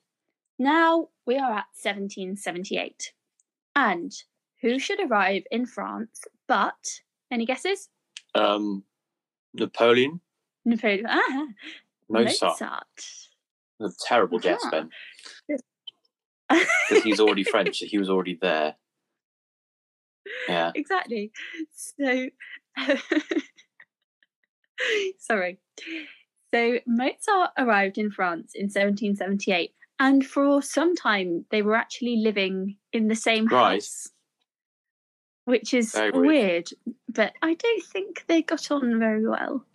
Now 0.60 1.10
we 1.26 1.36
are 1.36 1.52
at 1.52 1.66
1778. 1.82 3.12
And 3.76 4.14
who 4.62 4.78
should 4.78 5.00
arrive 5.02 5.44
in 5.50 5.66
France 5.66 6.22
but, 6.48 7.02
any 7.32 7.48
guesses? 7.48 7.90
Um, 8.36 8.84
Napoleon. 9.56 10.22
Napoleon. 10.66 11.08
Ah, 11.10 11.48
Mozart. 12.08 12.62
Mozart. 12.62 13.06
A 13.82 13.90
terrible 14.08 14.38
guess, 14.38 14.62
ah. 14.66 14.70
Ben. 14.70 14.90
Because 16.88 17.04
he's 17.04 17.20
already 17.20 17.44
French. 17.44 17.80
He 17.80 17.98
was 17.98 18.12
already 18.12 18.38
there. 18.40 18.76
Yeah. 20.48 20.72
Exactly. 20.76 21.32
So, 21.76 22.30
sorry. 25.20 25.60
So 26.54 26.80
Mozart 26.86 27.52
arrived 27.58 27.98
in 27.98 28.12
France 28.12 28.52
in 28.56 28.66
1778, 28.66 29.74
and 30.00 30.26
for 30.26 30.62
some 30.62 30.96
time 30.96 31.46
they 31.50 31.62
were 31.62 31.76
actually 31.76 32.18
living 32.18 32.78
in 32.92 33.08
the 33.08 33.16
same 33.16 33.48
right. 33.48 33.76
house, 33.76 34.10
which 35.46 35.74
is 35.74 35.94
weird. 35.96 36.16
weird. 36.16 36.70
But 37.10 37.34
I 37.42 37.56
don't 37.56 37.84
think 37.86 38.26
they 38.28 38.42
got 38.42 38.72
on 38.72 39.00
very 39.00 39.28
well. 39.28 39.66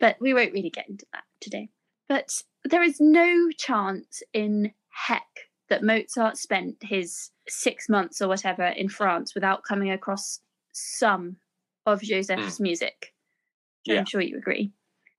But 0.00 0.16
we 0.20 0.34
won't 0.34 0.52
really 0.52 0.70
get 0.70 0.88
into 0.88 1.06
that 1.12 1.24
today. 1.40 1.68
But 2.08 2.42
there 2.64 2.82
is 2.82 3.00
no 3.00 3.50
chance 3.56 4.22
in 4.32 4.72
heck 4.88 5.22
that 5.74 5.82
Mozart 5.82 6.38
spent 6.38 6.76
his 6.82 7.30
six 7.48 7.88
months 7.88 8.22
or 8.22 8.28
whatever 8.28 8.64
in 8.64 8.88
France 8.88 9.34
without 9.34 9.64
coming 9.64 9.90
across 9.90 10.38
some 10.70 11.36
of 11.84 12.00
Joseph's 12.00 12.58
mm. 12.58 12.60
music. 12.60 13.12
Yeah. 13.84 13.98
I'm 13.98 14.06
sure 14.06 14.20
you 14.20 14.38
agree. 14.38 14.70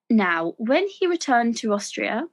Now, 0.09 0.53
when 0.57 0.88
he 0.88 1.07
returned 1.07 1.57
to 1.57 1.74
Austria, 1.74 2.27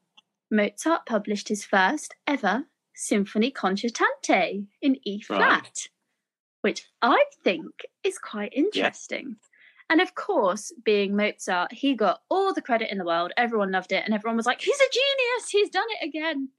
Mozart 0.53 1.05
published 1.05 1.49
his 1.49 1.65
first 1.65 2.15
ever 2.29 2.67
Symphony 2.95 3.51
Concertante 3.51 4.67
in 4.81 4.97
E 5.03 5.21
flat, 5.21 5.41
right. 5.41 5.89
which 6.61 6.87
I 7.01 7.25
think 7.43 7.67
is 8.05 8.19
quite 8.19 8.53
interesting. 8.55 9.27
Yeah. 9.31 9.49
And 9.91 10.01
of 10.01 10.15
course, 10.15 10.73
being 10.85 11.17
Mozart, 11.17 11.73
he 11.73 11.95
got 11.97 12.21
all 12.31 12.55
the 12.55 12.63
credit 12.63 12.93
in 12.93 12.99
the 12.99 13.05
world. 13.05 13.33
Everyone 13.37 13.73
loved 13.73 13.91
it, 13.91 14.05
and 14.05 14.15
everyone 14.15 14.37
was 14.37 14.47
like, 14.47 14.61
he's 14.61 14.81
a 14.81 14.93
genius, 14.93 15.51
he's 15.51 15.71
done 15.71 15.89
it 16.01 16.07
again. 16.07 16.51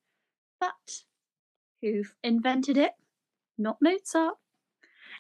But 0.60 1.04
who 1.84 2.04
invented 2.24 2.78
it? 2.78 2.94
Not 3.58 3.78
Mozart. 3.82 4.36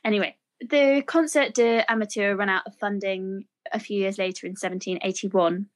Anyway, 0.03 0.38
the 0.62 1.03
Concert 1.05 1.53
de 1.53 1.89
Amateur 1.91 2.36
ran 2.36 2.50
out 2.50 2.65
of 2.65 2.75
funding 2.75 3.46
a 3.72 3.79
few 3.79 4.00
years 4.00 4.17
later 4.17 4.48
in 4.48 4.51
1781. 4.51 5.67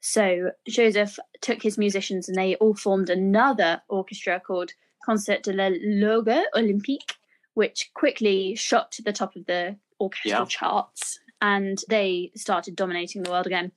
So 0.00 0.50
Joseph 0.66 1.18
took 1.42 1.62
his 1.62 1.78
musicians 1.78 2.28
and 2.28 2.36
they 2.36 2.56
all 2.56 2.74
formed 2.74 3.10
another 3.10 3.82
orchestra 3.88 4.40
called 4.40 4.72
Concert 5.04 5.42
de 5.42 5.52
la 5.52 5.70
Loge 5.70 6.44
Olympique, 6.56 7.12
which 7.54 7.90
quickly 7.94 8.54
shot 8.54 8.90
to 8.92 9.02
the 9.02 9.12
top 9.12 9.36
of 9.36 9.46
the 9.46 9.76
orchestral 10.00 10.42
yeah. 10.42 10.46
charts 10.46 11.20
and 11.40 11.82
they 11.88 12.30
started 12.34 12.74
dominating 12.74 13.22
the 13.22 13.30
world 13.30 13.46
again. 13.46 13.72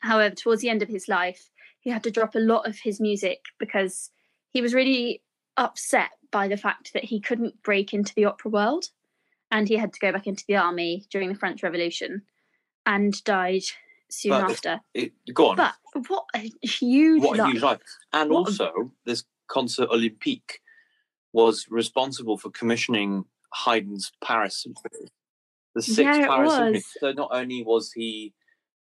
However, 0.00 0.34
towards 0.34 0.62
the 0.62 0.70
end 0.70 0.82
of 0.82 0.88
his 0.88 1.08
life, 1.08 1.50
he 1.80 1.90
had 1.90 2.02
to 2.04 2.10
drop 2.10 2.34
a 2.34 2.40
lot 2.40 2.66
of 2.66 2.78
his 2.78 3.00
music 3.00 3.44
because 3.58 4.10
he 4.50 4.62
was 4.62 4.74
really 4.74 5.22
upset 5.60 6.10
by 6.32 6.48
the 6.48 6.56
fact 6.56 6.92
that 6.94 7.04
he 7.04 7.20
couldn't 7.20 7.62
break 7.62 7.94
into 7.94 8.14
the 8.14 8.24
opera 8.24 8.50
world 8.50 8.86
and 9.50 9.68
he 9.68 9.76
had 9.76 9.92
to 9.92 10.00
go 10.00 10.10
back 10.10 10.26
into 10.26 10.44
the 10.48 10.56
army 10.56 11.04
during 11.10 11.28
the 11.28 11.38
French 11.38 11.62
Revolution 11.62 12.22
and 12.86 13.22
died 13.24 13.62
soon 14.08 14.30
but 14.32 14.50
after. 14.50 14.80
It, 14.94 15.12
go 15.32 15.50
on. 15.50 15.56
But 15.56 15.74
what 16.08 16.24
a 16.34 16.50
huge 16.62 17.22
what 17.22 17.38
life. 17.38 17.48
a 17.48 17.50
huge 17.52 17.62
life. 17.62 17.78
And 18.12 18.30
what 18.30 18.48
also, 18.48 18.64
a... 18.64 18.90
this 19.04 19.24
Concert 19.48 19.90
Olympique 19.90 20.60
was 21.32 21.66
responsible 21.68 22.38
for 22.38 22.50
commissioning 22.50 23.24
Haydn's 23.54 24.12
Paris 24.24 24.62
Symphony, 24.62 25.10
the 25.74 25.82
sixth 25.82 25.98
yeah, 25.98 26.26
Paris 26.26 26.54
Symphony. 26.54 26.82
So 27.00 27.12
not 27.12 27.30
only 27.32 27.62
was 27.62 27.92
he 27.92 28.32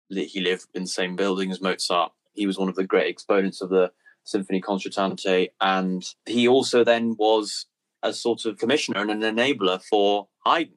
he 0.09 0.41
lived 0.41 0.67
in 0.75 0.83
the 0.83 0.89
same 0.89 1.17
building 1.17 1.51
as 1.51 1.61
Mozart, 1.61 2.13
he 2.35 2.47
was 2.47 2.59
one 2.59 2.69
of 2.69 2.75
the 2.75 2.85
great 2.85 3.09
exponents 3.09 3.61
of 3.61 3.71
the 3.71 3.91
Symphony 4.25 4.61
Concertante, 4.61 5.49
and 5.61 6.05
he 6.27 6.49
also 6.49 6.83
then 6.83 7.15
was 7.19 7.67
a 8.03 8.13
sort 8.13 8.45
of 8.45 8.59
commissioner 8.59 9.01
and 9.01 9.11
an 9.11 9.37
enabler 9.37 9.83
for 9.83 10.29
Haydn, 10.45 10.75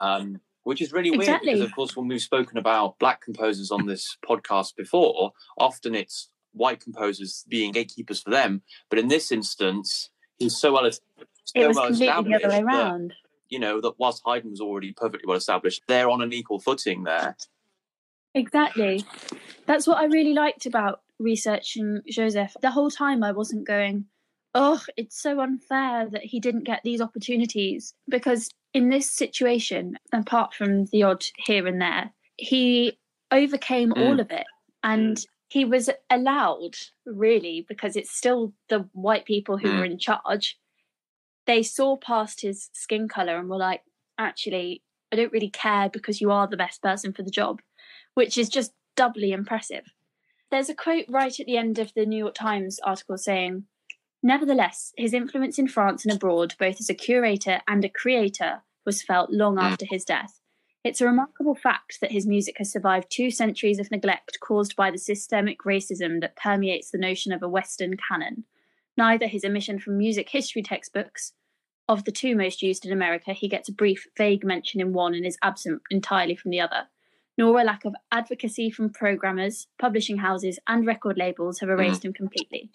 um, 0.00 0.40
which 0.64 0.82
is 0.82 0.92
really 0.92 1.08
exactly. 1.08 1.48
weird 1.48 1.58
because, 1.58 1.60
of 1.60 1.74
course, 1.74 1.96
when 1.96 2.08
we've 2.08 2.20
spoken 2.20 2.58
about 2.58 2.98
black 2.98 3.20
composers 3.20 3.70
on 3.70 3.86
this 3.86 4.16
podcast 4.28 4.76
before, 4.76 5.32
often 5.58 5.94
it's 5.94 6.30
white 6.52 6.80
composers 6.80 7.44
being 7.48 7.72
gatekeepers 7.72 8.20
for 8.20 8.30
them, 8.30 8.62
but 8.90 8.98
in 8.98 9.08
this 9.08 9.32
instance, 9.32 10.10
he's 10.38 10.56
so 10.56 10.72
well, 10.72 10.90
so 10.90 11.00
it 11.54 11.66
was 11.66 11.76
well 11.76 11.86
completely 11.86 12.06
the 12.06 12.12
other 12.12 12.48
way 12.48 12.60
around. 12.62 13.10
That, 13.10 13.16
you 13.50 13.58
know 13.58 13.80
that 13.80 13.98
whilst 13.98 14.22
Haydn 14.24 14.50
was 14.50 14.60
already 14.60 14.92
perfectly 14.92 15.26
well 15.26 15.36
established, 15.36 15.82
they're 15.86 16.10
on 16.10 16.22
an 16.22 16.32
equal 16.32 16.58
footing 16.58 17.04
there. 17.04 17.36
Exactly. 18.34 19.04
That's 19.66 19.86
what 19.86 19.98
I 19.98 20.06
really 20.06 20.32
liked 20.32 20.66
about 20.66 21.02
researching 21.18 22.00
Joseph, 22.08 22.56
the 22.60 22.70
whole 22.70 22.90
time 22.90 23.22
I 23.22 23.32
wasn't 23.32 23.66
going, 23.66 24.06
oh, 24.54 24.80
it's 24.96 25.20
so 25.20 25.40
unfair 25.40 26.08
that 26.10 26.24
he 26.24 26.40
didn't 26.40 26.64
get 26.64 26.80
these 26.84 27.00
opportunities. 27.00 27.94
Because 28.08 28.48
in 28.72 28.88
this 28.88 29.10
situation, 29.10 29.98
apart 30.12 30.54
from 30.54 30.86
the 30.86 31.02
odd 31.02 31.24
here 31.36 31.66
and 31.66 31.80
there, 31.80 32.10
he 32.36 32.98
overcame 33.30 33.92
mm. 33.92 34.04
all 34.04 34.20
of 34.20 34.30
it. 34.30 34.46
And 34.82 35.16
mm. 35.16 35.26
he 35.48 35.64
was 35.64 35.90
allowed, 36.10 36.76
really, 37.06 37.64
because 37.68 37.96
it's 37.96 38.10
still 38.10 38.52
the 38.68 38.88
white 38.92 39.24
people 39.24 39.58
who 39.58 39.68
mm. 39.68 39.78
were 39.78 39.84
in 39.84 39.98
charge. 39.98 40.58
They 41.46 41.62
saw 41.62 41.96
past 41.96 42.40
his 42.40 42.70
skin 42.72 43.08
color 43.08 43.36
and 43.36 43.48
were 43.48 43.56
like, 43.56 43.82
actually, 44.18 44.82
I 45.12 45.16
don't 45.16 45.32
really 45.32 45.50
care 45.50 45.88
because 45.88 46.20
you 46.20 46.30
are 46.30 46.46
the 46.46 46.56
best 46.56 46.82
person 46.82 47.12
for 47.12 47.22
the 47.22 47.30
job, 47.30 47.60
which 48.14 48.38
is 48.38 48.48
just 48.48 48.72
doubly 48.96 49.32
impressive. 49.32 49.84
There's 50.54 50.68
a 50.68 50.74
quote 50.76 51.06
right 51.08 51.40
at 51.40 51.46
the 51.46 51.56
end 51.56 51.80
of 51.80 51.92
the 51.94 52.06
New 52.06 52.16
York 52.16 52.36
Times 52.36 52.78
article 52.84 53.18
saying, 53.18 53.64
Nevertheless, 54.22 54.92
his 54.96 55.12
influence 55.12 55.58
in 55.58 55.66
France 55.66 56.04
and 56.04 56.14
abroad, 56.14 56.54
both 56.60 56.76
as 56.78 56.88
a 56.88 56.94
curator 56.94 57.60
and 57.66 57.84
a 57.84 57.88
creator, 57.88 58.62
was 58.86 59.02
felt 59.02 59.32
long 59.32 59.56
mm. 59.56 59.62
after 59.62 59.84
his 59.84 60.04
death. 60.04 60.38
It's 60.84 61.00
a 61.00 61.06
remarkable 61.06 61.56
fact 61.56 61.98
that 62.00 62.12
his 62.12 62.24
music 62.24 62.58
has 62.58 62.70
survived 62.70 63.10
two 63.10 63.32
centuries 63.32 63.80
of 63.80 63.90
neglect 63.90 64.38
caused 64.38 64.76
by 64.76 64.92
the 64.92 64.96
systemic 64.96 65.64
racism 65.64 66.20
that 66.20 66.36
permeates 66.36 66.92
the 66.92 66.98
notion 66.98 67.32
of 67.32 67.42
a 67.42 67.48
Western 67.48 67.96
canon. 67.96 68.44
Neither 68.96 69.26
his 69.26 69.44
omission 69.44 69.80
from 69.80 69.98
music 69.98 70.28
history 70.28 70.62
textbooks, 70.62 71.32
of 71.88 72.04
the 72.04 72.12
two 72.12 72.36
most 72.36 72.62
used 72.62 72.86
in 72.86 72.92
America, 72.92 73.32
he 73.32 73.48
gets 73.48 73.68
a 73.68 73.72
brief, 73.72 74.06
vague 74.16 74.44
mention 74.44 74.80
in 74.80 74.92
one 74.92 75.14
and 75.14 75.26
is 75.26 75.36
absent 75.42 75.82
entirely 75.90 76.36
from 76.36 76.52
the 76.52 76.60
other 76.60 76.86
nor 77.36 77.60
a 77.60 77.64
lack 77.64 77.84
of 77.84 77.94
advocacy 78.12 78.70
from 78.70 78.90
programmers, 78.90 79.66
publishing 79.78 80.18
houses, 80.18 80.58
and 80.66 80.86
record 80.86 81.16
labels 81.18 81.60
have 81.60 81.68
erased 81.68 82.02
mm. 82.02 82.06
him 82.06 82.12
completely. 82.12 82.70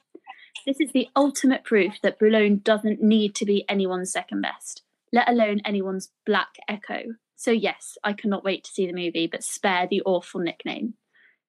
This 0.65 0.79
is 0.79 0.91
the 0.91 1.07
ultimate 1.15 1.63
proof 1.63 1.95
that 2.03 2.19
Boulogne 2.19 2.57
doesn't 2.57 3.01
need 3.01 3.35
to 3.35 3.45
be 3.45 3.65
anyone's 3.69 4.11
second 4.11 4.41
best, 4.41 4.83
let 5.13 5.29
alone 5.29 5.61
anyone's 5.63 6.11
black 6.25 6.49
echo. 6.67 7.03
So, 7.35 7.51
yes, 7.51 7.97
I 8.03 8.13
cannot 8.13 8.43
wait 8.43 8.65
to 8.65 8.71
see 8.71 8.85
the 8.85 8.93
movie, 8.93 9.27
but 9.27 9.43
spare 9.43 9.87
the 9.89 10.01
awful 10.05 10.41
nickname, 10.41 10.95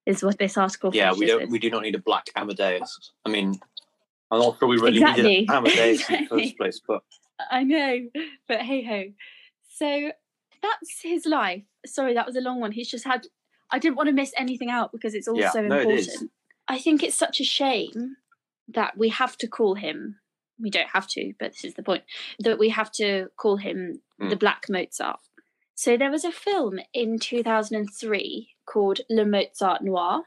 is 0.06 0.22
what 0.22 0.38
this 0.38 0.56
article 0.56 0.94
Yeah, 0.94 1.12
we 1.12 1.26
don't. 1.26 1.42
With. 1.42 1.50
We 1.50 1.58
do 1.58 1.70
not 1.70 1.82
need 1.82 1.94
a 1.94 2.00
black 2.00 2.26
Amadeus. 2.36 3.12
I 3.24 3.30
mean, 3.30 3.58
I'm 4.30 4.38
not 4.38 4.58
sure 4.58 4.68
we 4.68 4.76
really 4.76 4.98
exactly. 4.98 5.22
needed 5.22 5.50
Amadeus 5.50 6.00
exactly. 6.00 6.16
in 6.16 6.24
the 6.24 6.28
first 6.44 6.56
place, 6.56 6.80
but. 6.86 7.02
I 7.50 7.64
know, 7.64 8.00
but 8.48 8.60
hey 8.60 8.84
ho. 8.84 9.04
So 9.72 10.12
that's 10.62 11.00
his 11.02 11.26
life. 11.26 11.64
Sorry, 11.86 12.14
that 12.14 12.26
was 12.26 12.36
a 12.36 12.40
long 12.40 12.60
one. 12.60 12.72
He's 12.72 12.90
just 12.90 13.04
had. 13.04 13.26
I 13.70 13.78
didn't 13.78 13.96
want 13.96 14.08
to 14.08 14.12
miss 14.14 14.32
anything 14.36 14.70
out 14.70 14.90
because 14.92 15.14
it's 15.14 15.28
all 15.28 15.38
yeah, 15.38 15.50
so 15.50 15.60
important. 15.62 16.08
No, 16.20 16.28
I 16.68 16.78
think 16.78 17.02
it's 17.02 17.16
such 17.16 17.40
a 17.40 17.44
shame 17.44 18.16
that 18.68 18.96
we 18.98 19.08
have 19.10 19.36
to 19.38 19.46
call 19.46 19.74
him. 19.76 20.16
We 20.58 20.70
don't 20.70 20.90
have 20.90 21.06
to, 21.08 21.32
but 21.38 21.52
this 21.52 21.64
is 21.64 21.74
the 21.74 21.82
point 21.82 22.02
that 22.40 22.58
we 22.58 22.68
have 22.70 22.90
to 22.92 23.28
call 23.36 23.56
him 23.56 24.00
the 24.18 24.36
Mm. 24.36 24.38
Black 24.40 24.66
Mozart. 24.68 25.20
So 25.74 25.96
there 25.96 26.10
was 26.10 26.24
a 26.24 26.32
film 26.32 26.78
in 26.92 27.18
2003 27.18 28.50
called 28.66 29.00
Le 29.08 29.24
Mozart 29.24 29.82
Noir, 29.82 30.24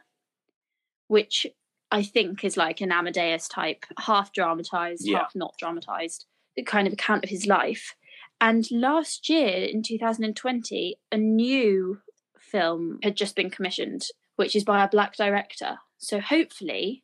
which 1.07 1.45
I 1.91 2.01
think 2.01 2.43
is 2.43 2.57
like 2.57 2.81
an 2.81 2.91
Amadeus 2.91 3.47
type, 3.47 3.85
half 3.99 4.33
dramatized, 4.33 5.05
Yeah. 5.07 5.19
half 5.19 5.35
not 5.35 5.53
dramatized, 5.59 6.25
kind 6.65 6.87
of 6.87 6.93
account 6.93 7.23
of 7.23 7.29
his 7.29 7.45
life. 7.45 7.95
And 8.43 8.69
last 8.71 9.29
year 9.29 9.47
in 9.63 9.83
2020, 9.83 10.97
a 11.13 11.17
new 11.17 12.00
film 12.38 13.00
had 13.01 13.15
just 13.15 13.38
been 13.38 13.50
commissioned, 13.50 14.07
which 14.35 14.53
is 14.53 14.65
by 14.65 14.83
a 14.83 14.89
black 14.89 15.15
director. 15.15 15.77
So 15.97 16.19
hopefully 16.19 17.03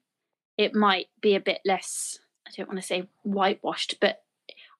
it 0.57 0.75
might 0.75 1.05
be 1.21 1.35
a 1.35 1.39
bit 1.39 1.61
less, 1.65 2.19
I 2.45 2.51
don't 2.57 2.67
want 2.67 2.81
to 2.81 2.85
say 2.85 3.07
whitewashed, 3.23 3.95
but 4.01 4.21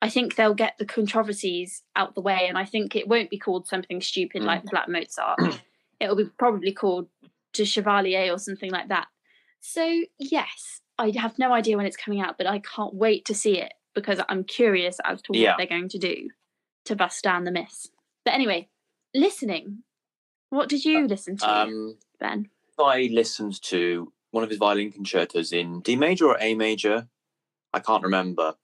I 0.01 0.09
think 0.09 0.35
they'll 0.35 0.53
get 0.53 0.77
the 0.77 0.85
controversies 0.85 1.83
out 1.95 2.13
the 2.13 2.19
way. 2.19 2.45
And 2.49 2.57
I 2.57 2.65
think 2.65 2.93
it 2.93 3.07
won't 3.07 3.29
be 3.29 3.37
called 3.39 3.65
something 3.65 4.01
stupid 4.01 4.41
Mm. 4.41 4.45
like 4.45 4.63
Black 4.65 4.89
Mozart. 4.89 5.39
It'll 6.01 6.17
be 6.17 6.25
probably 6.37 6.73
called 6.73 7.07
De 7.53 7.63
Chevalier 7.63 8.33
or 8.33 8.37
something 8.37 8.69
like 8.69 8.89
that. 8.89 9.07
So, 9.61 10.03
yes, 10.17 10.81
I 10.97 11.13
have 11.15 11.39
no 11.39 11.53
idea 11.53 11.77
when 11.77 11.85
it's 11.85 11.95
coming 11.95 12.19
out, 12.19 12.37
but 12.37 12.47
I 12.47 12.59
can't 12.59 12.93
wait 12.95 13.23
to 13.25 13.33
see 13.33 13.57
it 13.59 13.71
because 13.95 14.19
I'm 14.27 14.43
curious 14.43 14.97
as 15.05 15.21
to 15.21 15.31
what 15.31 15.39
Yeah. 15.39 15.55
they're 15.57 15.65
going 15.65 15.87
to 15.89 15.97
do 15.97 16.29
to 16.85 16.95
bust 16.95 17.23
down 17.23 17.43
the 17.43 17.51
myths. 17.51 17.89
But 18.25 18.33
anyway, 18.33 18.69
listening. 19.13 19.83
What 20.49 20.69
did 20.69 20.83
you 20.85 21.07
listen 21.07 21.37
to, 21.37 21.49
Um, 21.49 21.97
Ben? 22.19 22.49
I 22.79 23.09
listened 23.11 23.61
to 23.63 24.11
one 24.31 24.43
of 24.43 24.49
his 24.49 24.57
violin 24.59 24.91
concertos 24.91 25.51
in 25.53 25.81
D 25.81 25.95
major 25.95 26.27
or 26.27 26.37
A 26.39 26.55
major. 26.55 27.07
I 27.73 27.79
can't 27.79 28.03
remember. 28.03 28.55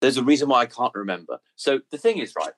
There's 0.00 0.16
a 0.16 0.22
reason 0.24 0.48
why 0.48 0.60
I 0.62 0.66
can't 0.66 0.94
remember. 0.94 1.40
So 1.56 1.80
the 1.90 1.98
thing 1.98 2.18
is, 2.18 2.34
right? 2.36 2.52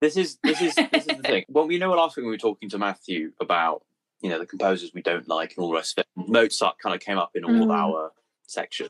This 0.00 0.16
is 0.16 0.38
this 0.42 0.60
is 0.60 0.74
this 0.74 1.06
is 1.06 1.16
the 1.16 1.22
thing. 1.22 1.44
Well, 1.48 1.66
we 1.68 1.78
know 1.78 1.90
last 1.92 2.16
week 2.16 2.24
when 2.24 2.30
we 2.30 2.34
were 2.34 2.38
talking 2.38 2.68
to 2.70 2.78
Matthew 2.78 3.32
about 3.40 3.84
you 4.20 4.28
know 4.30 4.38
the 4.38 4.46
composers 4.46 4.92
we 4.94 5.02
don't 5.02 5.28
like 5.28 5.50
and 5.56 5.58
all 5.62 5.70
the 5.70 5.76
rest 5.76 5.98
of 5.98 6.02
it. 6.04 6.28
Mozart 6.28 6.78
kind 6.78 6.94
of 6.94 7.00
came 7.00 7.18
up 7.18 7.30
in 7.36 7.44
all 7.44 7.62
of 7.62 7.68
Mm. 7.68 7.74
our 7.74 8.12
section. 8.46 8.88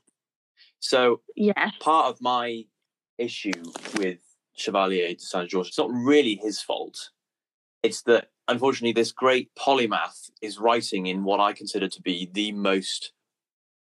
So 0.80 1.20
Yeah. 1.36 1.70
part 1.80 2.06
of 2.06 2.20
my 2.22 2.64
issue 3.18 3.62
with 3.98 4.20
Chevalier 4.54 5.14
de 5.14 5.20
Saint 5.20 5.48
George, 5.48 5.68
it's 5.68 5.78
not 5.78 5.90
really 5.90 6.36
his 6.36 6.60
fault. 6.60 7.10
It's 7.82 8.02
that 8.02 8.28
unfortunately 8.48 8.92
this 8.92 9.12
great 9.12 9.50
polymath 9.54 10.30
is 10.40 10.58
writing 10.58 11.06
in 11.06 11.24
what 11.24 11.40
I 11.40 11.52
consider 11.52 11.88
to 11.88 12.02
be 12.02 12.28
the 12.32 12.52
most 12.52 13.12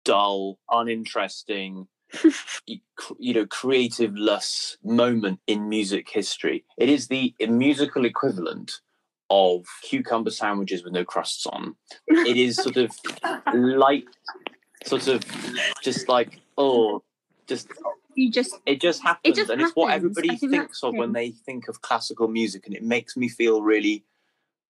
dull, 0.04 0.58
uninteresting, 0.70 1.88
you 2.66 3.34
know, 3.34 3.46
creative-less 3.46 4.78
moment 4.82 5.40
in 5.46 5.68
music 5.68 6.08
history. 6.08 6.64
It 6.76 6.88
is 6.88 7.08
the 7.08 7.34
musical 7.40 8.04
equivalent 8.04 8.72
of 9.30 9.66
cucumber 9.82 10.30
sandwiches 10.30 10.82
with 10.82 10.92
no 10.92 11.04
crusts 11.04 11.46
on. 11.46 11.74
It 12.06 12.36
is 12.36 12.56
sort 12.56 12.78
of 12.78 12.90
light, 13.54 14.04
sort 14.84 15.08
of 15.08 15.22
just 15.82 16.08
like 16.08 16.40
oh, 16.56 17.02
just 17.46 17.68
You 18.18 18.32
just 18.32 18.58
it 18.66 18.80
just 18.80 19.00
happens, 19.00 19.36
just 19.36 19.48
and 19.48 19.62
it's 19.62 19.76
what 19.76 19.92
everybody 19.92 20.36
thinks 20.36 20.82
of 20.82 20.96
when 20.96 21.12
they 21.12 21.30
think 21.30 21.68
of 21.68 21.82
classical 21.82 22.26
music, 22.26 22.66
and 22.66 22.74
it 22.74 22.82
makes 22.82 23.16
me 23.16 23.28
feel 23.28 23.62
really 23.62 24.04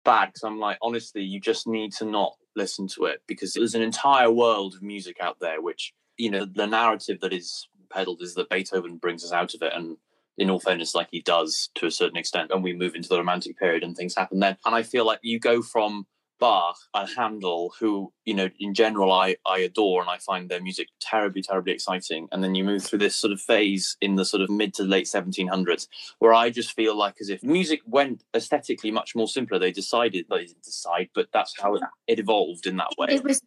bad 0.04 0.26
because 0.26 0.42
I'm 0.42 0.58
like, 0.58 0.76
honestly, 0.82 1.22
you 1.22 1.40
just 1.40 1.66
need 1.66 1.94
to 1.94 2.04
not 2.04 2.34
listen 2.54 2.86
to 2.88 3.06
it 3.06 3.22
because 3.26 3.54
there's 3.54 3.74
an 3.74 3.80
entire 3.80 4.30
world 4.30 4.74
of 4.74 4.82
music 4.82 5.16
out 5.22 5.38
there 5.40 5.62
which 5.62 5.94
you 6.18 6.28
know 6.30 6.44
the 6.44 6.66
narrative 6.66 7.20
that 7.20 7.32
is 7.32 7.66
peddled 7.88 8.20
is 8.20 8.34
that 8.34 8.50
Beethoven 8.50 8.98
brings 8.98 9.24
us 9.24 9.32
out 9.32 9.54
of 9.54 9.62
it, 9.62 9.72
and 9.74 9.96
in 10.36 10.50
all 10.50 10.60
fairness, 10.60 10.94
like 10.94 11.08
he 11.10 11.22
does 11.22 11.70
to 11.76 11.86
a 11.86 11.90
certain 11.90 12.18
extent, 12.18 12.50
and 12.52 12.62
we 12.62 12.74
move 12.74 12.94
into 12.94 13.08
the 13.08 13.16
romantic 13.16 13.58
period 13.58 13.82
and 13.82 13.96
things 13.96 14.14
happen 14.14 14.40
then, 14.40 14.58
and 14.66 14.74
I 14.74 14.82
feel 14.82 15.06
like 15.06 15.20
you 15.22 15.38
go 15.38 15.62
from 15.62 16.06
Bach 16.40 16.76
and 16.94 17.08
Handel, 17.16 17.72
who 17.78 18.12
you 18.24 18.34
know 18.34 18.48
in 18.58 18.74
general 18.74 19.12
I 19.12 19.36
I 19.46 19.58
adore 19.58 20.00
and 20.00 20.10
I 20.10 20.18
find 20.18 20.48
their 20.48 20.60
music 20.62 20.88
terribly 21.00 21.42
terribly 21.42 21.72
exciting, 21.72 22.28
and 22.32 22.42
then 22.42 22.54
you 22.54 22.64
move 22.64 22.82
through 22.82 22.98
this 23.00 23.14
sort 23.14 23.32
of 23.32 23.40
phase 23.40 23.96
in 24.00 24.16
the 24.16 24.24
sort 24.24 24.42
of 24.42 24.50
mid 24.50 24.74
to 24.74 24.82
late 24.82 25.06
1700s 25.06 25.86
where 26.18 26.32
I 26.34 26.50
just 26.50 26.72
feel 26.72 26.96
like 26.96 27.16
as 27.20 27.28
if 27.28 27.42
music 27.42 27.80
went 27.86 28.24
aesthetically 28.34 28.90
much 28.90 29.14
more 29.14 29.28
simpler. 29.28 29.58
They 29.58 29.72
decided 29.72 30.26
they 30.30 30.46
didn't 30.46 30.62
decide, 30.62 31.10
but 31.14 31.28
that's 31.32 31.54
how 31.60 31.74
it, 31.76 31.82
it 32.06 32.18
evolved 32.18 32.66
in 32.66 32.76
that 32.78 32.90
way. 32.98 33.08
it 33.10 33.22
was 33.24 33.42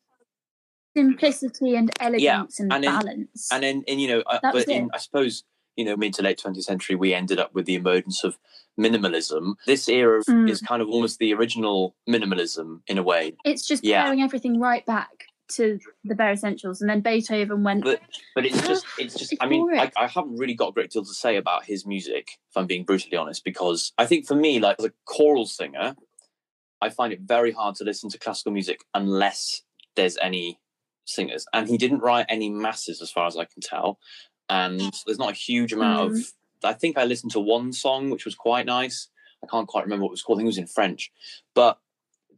simplicity 0.96 1.76
and 1.76 1.90
elegance 2.00 2.60
and, 2.60 2.72
and 2.72 2.84
then- 2.84 3.00
balance. 3.00 3.50
and 3.52 3.64
then 3.64 3.84
and 3.88 4.00
you 4.00 4.08
know 4.08 4.24
uh, 4.28 4.38
That 4.44 4.54
but 4.54 4.68
in 4.68 4.90
i 4.94 5.00
suppose 5.00 5.44
you 5.76 5.86
know 5.86 5.96
mid 5.96 6.14
to 6.14 6.22
late 6.22 6.40
20th 6.44 6.64
century 6.64 6.96
we 6.96 7.14
ended 7.14 7.40
up 7.40 7.54
with 7.54 7.66
the 7.66 7.76
emergence 7.76 8.24
of 8.24 8.38
minimalism 8.80 9.54
this 9.66 9.88
era 9.88 10.22
Mm. 10.24 10.50
is 10.50 10.62
kind 10.62 10.82
of 10.82 10.90
almost 10.90 11.20
the 11.20 11.34
original 11.34 11.96
minimalism 12.10 12.82
in 12.88 12.98
a 12.98 13.04
way 13.04 13.34
it's 13.46 13.68
just 13.68 13.84
yeah. 13.84 14.04
paring 14.04 14.22
everything 14.22 14.60
right 14.60 14.86
back 14.86 15.26
to 15.50 15.78
the 16.06 16.16
bare 16.16 16.32
essentials. 16.32 16.82
And 16.82 16.90
then 16.90 17.02
Beethoven 17.02 17.64
went, 17.64 17.84
but 17.84 18.02
but 18.34 18.46
it's 18.46 18.66
just 18.66 18.86
it's 18.98 19.14
just 19.14 19.36
i 19.42 19.46
mean 19.46 19.68
I. 19.78 19.92
I 19.98 20.08
haven't 20.08 20.38
really 20.38 20.54
got 20.54 20.70
a 20.70 20.72
great 20.72 20.90
deal 20.92 21.04
to 21.04 21.14
say 21.14 21.36
about 21.36 21.66
his 21.66 21.86
music 21.86 22.40
if 22.50 22.58
i'm 22.58 22.66
being 22.66 22.86
brutally 22.86 23.18
honest 23.18 23.44
because 23.44 23.92
i 23.98 24.06
think 24.06 24.26
for 24.26 24.36
me 24.36 24.60
like 24.60 24.78
as 24.80 24.86
a 24.86 24.94
choral 25.06 25.46
singer 25.46 25.96
i 26.82 26.90
find 26.90 27.12
it 27.14 27.22
very 27.22 27.52
hard 27.52 27.76
to 27.76 27.84
listen 27.84 28.10
to 28.10 28.18
classical 28.18 28.52
music 28.52 28.86
unless 28.94 29.64
there's 29.96 30.18
any 30.22 30.60
singers 31.06 31.46
and 31.54 31.68
he 31.68 31.78
didn't 31.78 32.00
write 32.00 32.26
any 32.30 32.50
masses 32.50 33.02
as 33.02 33.12
far 33.12 33.28
as 33.28 33.36
i 33.38 33.44
can 33.46 33.62
tell 33.62 34.00
and 34.50 34.82
there's 35.06 35.20
not 35.20 35.32
a 35.32 35.36
huge 35.36 35.74
amount 35.74 36.00
of 36.00 36.12
mm-hmm. 36.12 36.68
i 36.68 36.74
think 36.74 36.98
i 36.98 37.04
listened 37.04 37.32
to 37.32 37.40
one 37.40 37.72
song 37.72 38.10
which 38.10 38.26
was 38.26 38.36
quite 38.36 38.66
nice 38.66 39.08
i 39.44 39.48
can't 39.48 39.68
quite 39.68 39.84
remember 39.84 40.04
what 40.04 40.10
it 40.10 40.12
was 40.12 40.22
called 40.22 40.38
i 40.38 40.40
think 40.40 40.48
it 40.48 40.56
was 40.56 40.58
in 40.58 40.68
french 40.68 41.12
but 41.54 41.80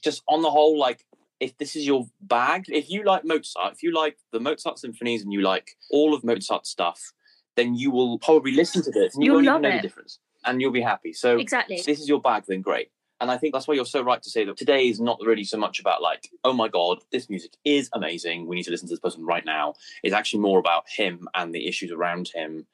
just 0.04 0.24
on 0.28 0.41
the 0.41 0.52
whole 0.52 0.78
like 0.78 1.06
if 1.39 1.58
this 1.58 1.76
is 1.76 1.86
your 1.86 2.08
bag, 2.22 2.65
if 2.70 2.89
you 2.89 3.04
like 3.04 3.26
Mozart, 3.26 3.74
if 3.74 3.84
you 3.84 3.94
like 3.94 4.18
the 4.32 4.39
Mozart 4.39 4.80
symphonies 4.80 5.22
and 5.22 5.34
you 5.34 5.41
like 5.41 5.76
all 5.91 6.13
of 6.13 6.24
Mozart's 6.24 6.70
stuff, 6.70 7.12
then 7.56 7.76
you 7.76 7.91
will 7.91 8.18
probably 8.20 8.52
listen 8.52 8.84
to 8.84 8.91
this 8.91 9.15
and 9.15 9.24
you 9.24 9.32
You'll 9.32 9.36
won't 9.36 9.48
even 9.48 9.62
know 9.62 9.70
it. 9.70 9.82
the 9.82 9.82
difference 9.82 10.20
and 10.46 10.62
you'll 10.62 10.72
be 10.72 10.82
happy. 10.82 11.13
So 11.13 11.38
exactly. 11.38 11.78
if 11.78 11.86
this 11.86 12.00
is 12.00 12.08
your 12.08 12.22
bag, 12.22 12.44
then 12.48 12.62
great. 12.62 12.89
And 13.21 13.32
I 13.32 13.38
think 13.38 13.54
that's 13.54 13.67
why 13.67 13.75
you're 13.75 13.86
so 13.86 14.01
right 14.01 14.21
to 14.21 14.30
say 14.30 14.43
that 14.45 14.58
today 14.58 14.88
is 14.88 14.99
not 14.99 15.19
really 15.21 15.45
so 15.45 15.58
much 15.58 15.80
about 15.80 16.01
like, 16.01 16.30
oh 16.43 16.54
my 16.54 16.67
god, 16.67 16.99
this 17.12 17.30
music 17.30 17.54
is 17.63 17.89
amazing. 17.93 18.45
We 18.47 18.56
need 18.58 18.63
to 18.63 18.71
listen 18.71 18.88
to 18.89 18.93
this 18.93 18.99
person 18.99 19.25
right 19.25 19.45
now. 19.45 19.75
It's 20.04 20.13
actually 20.13 20.41
more 20.41 20.60
about 20.60 20.84
him 20.89 21.28
and 21.34 21.54
the 21.54 21.67
issues 21.67 21.91
around 21.91 22.30
him. 22.34 22.67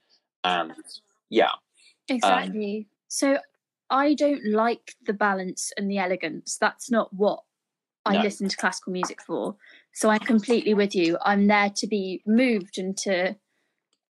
And 0.43 0.73
yeah, 1.30 1.51
Exactly. 2.10 2.77
Um, 2.80 2.86
so 3.08 3.38
I 3.89 4.13
don't 4.13 4.45
like 4.45 4.95
the 5.06 5.13
balance 5.13 5.71
and 5.77 5.89
the 5.89 5.97
elegance. 5.99 6.58
That's 6.60 6.89
not 6.89 7.13
what 7.13 7.43
I 8.06 8.15
No. 8.15 8.21
listen 8.21 8.49
to 8.49 8.58
classical 8.58 8.93
music 8.93 9.21
for. 9.21 9.56
So 9.93 10.10
I'm 10.10 10.19
completely 10.19 10.73
with 10.73 10.95
you. 10.95 11.17
I'm 11.23 11.47
there 11.47 11.69
to 11.75 11.88
be 11.88 12.21
moved 12.25 12.77
and 12.77 12.97
to, 12.99 13.36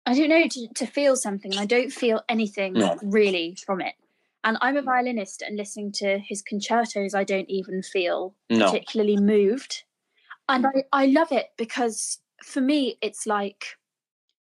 I 0.07 0.15
don't 0.15 0.29
know, 0.29 0.47
to, 0.47 0.69
to 0.75 0.87
feel 0.87 1.17
something. 1.17 1.57
I 1.59 1.67
don't 1.67 1.91
feel 1.91 2.23
anything 2.29 2.75
No. 2.75 2.99
really 3.03 3.57
from 3.67 3.81
it. 3.81 3.95
And 4.45 4.59
I'm 4.61 4.77
a 4.77 4.83
violinist, 4.83 5.43
and 5.43 5.57
listening 5.57 5.93
to 5.97 6.19
his 6.19 6.43
concertos, 6.43 7.15
I 7.15 7.25
don't 7.25 7.49
even 7.49 7.83
feel 7.83 8.35
no, 8.51 8.67
particularly 8.67 9.17
moved. 9.17 9.85
And 10.49 10.67
I, 10.67 10.85
I 10.93 11.07
love 11.07 11.31
it 11.31 11.51
because 11.57 12.19
for 12.43 12.61
me, 12.61 12.99
it's 13.01 13.27
like 13.27 13.77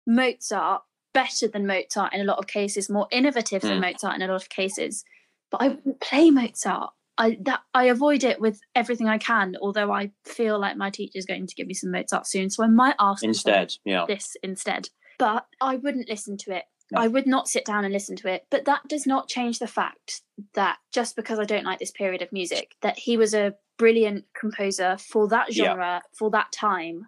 Mozart, 0.07 0.83
better 1.13 1.49
than 1.49 1.67
Mozart 1.67 2.13
in 2.13 2.21
a 2.21 2.25
lot 2.25 2.39
of 2.39 2.47
cases, 2.47 2.91
more 2.91 3.09
innovative 3.11 3.63
than 3.63 3.79
Mm. 3.79 3.93
Mozart 3.93 4.17
in 4.17 4.23
a 4.23 4.27
lot 4.27 4.43
of 4.43 4.49
cases. 4.49 5.05
But 5.51 5.63
I 5.63 5.69
wouldn't 5.69 6.01
play 6.01 6.31
Mozart. 6.31 6.91
I 7.17 7.39
that 7.43 7.61
I 7.75 7.85
avoid 7.85 8.25
it 8.25 8.41
with 8.41 8.61
everything 8.75 9.09
I 9.09 9.19
can, 9.19 9.57
although 9.63 9.93
I 9.93 10.11
feel 10.25 10.59
like 10.59 10.77
my 10.77 10.91
teacher's 10.91 11.27
going 11.27 11.47
to 11.47 11.55
give 11.55 11.69
me 11.69 11.75
some 11.75 11.93
Mozart 11.93 12.27
soon. 12.27 12.51
So 12.51 12.65
I 12.65 12.67
might 12.67 12.97
ask 12.99 13.23
instead, 13.23 13.75
yeah. 13.85 14.05
this 14.09 14.37
instead. 14.43 14.89
But 15.19 15.47
I 15.61 15.77
wouldn't 15.77 16.09
listen 16.09 16.37
to 16.39 16.57
it. 16.57 16.65
I 16.97 17.09
would 17.09 17.27
not 17.27 17.49
sit 17.49 17.65
down 17.65 17.85
and 17.85 17.93
listen 17.93 18.17
to 18.17 18.29
it. 18.29 18.47
But 18.51 18.65
that 18.67 18.87
does 18.89 19.07
not 19.07 19.29
change 19.29 19.59
the 19.59 19.67
fact 19.67 20.23
that 20.55 20.79
just 20.93 21.17
because 21.17 21.39
I 21.39 21.45
don't 21.45 21.65
like 21.65 21.79
this 21.79 21.91
period 21.91 22.23
of 22.23 22.33
music, 22.33 22.77
that 22.83 22.99
he 22.99 23.17
was 23.17 23.35
a 23.35 23.55
brilliant 23.79 24.25
composer 24.35 24.97
for 24.99 25.29
that 25.29 25.55
Yeah. 25.55 25.65
genre, 25.73 26.03
for 26.13 26.31
that 26.31 26.53
time, 26.53 27.07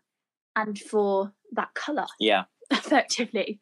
and 0.55 0.79
for 0.79 1.33
that 1.53 1.75
colour, 1.75 2.07
Yeah, 2.18 2.44
effectively. 2.70 3.61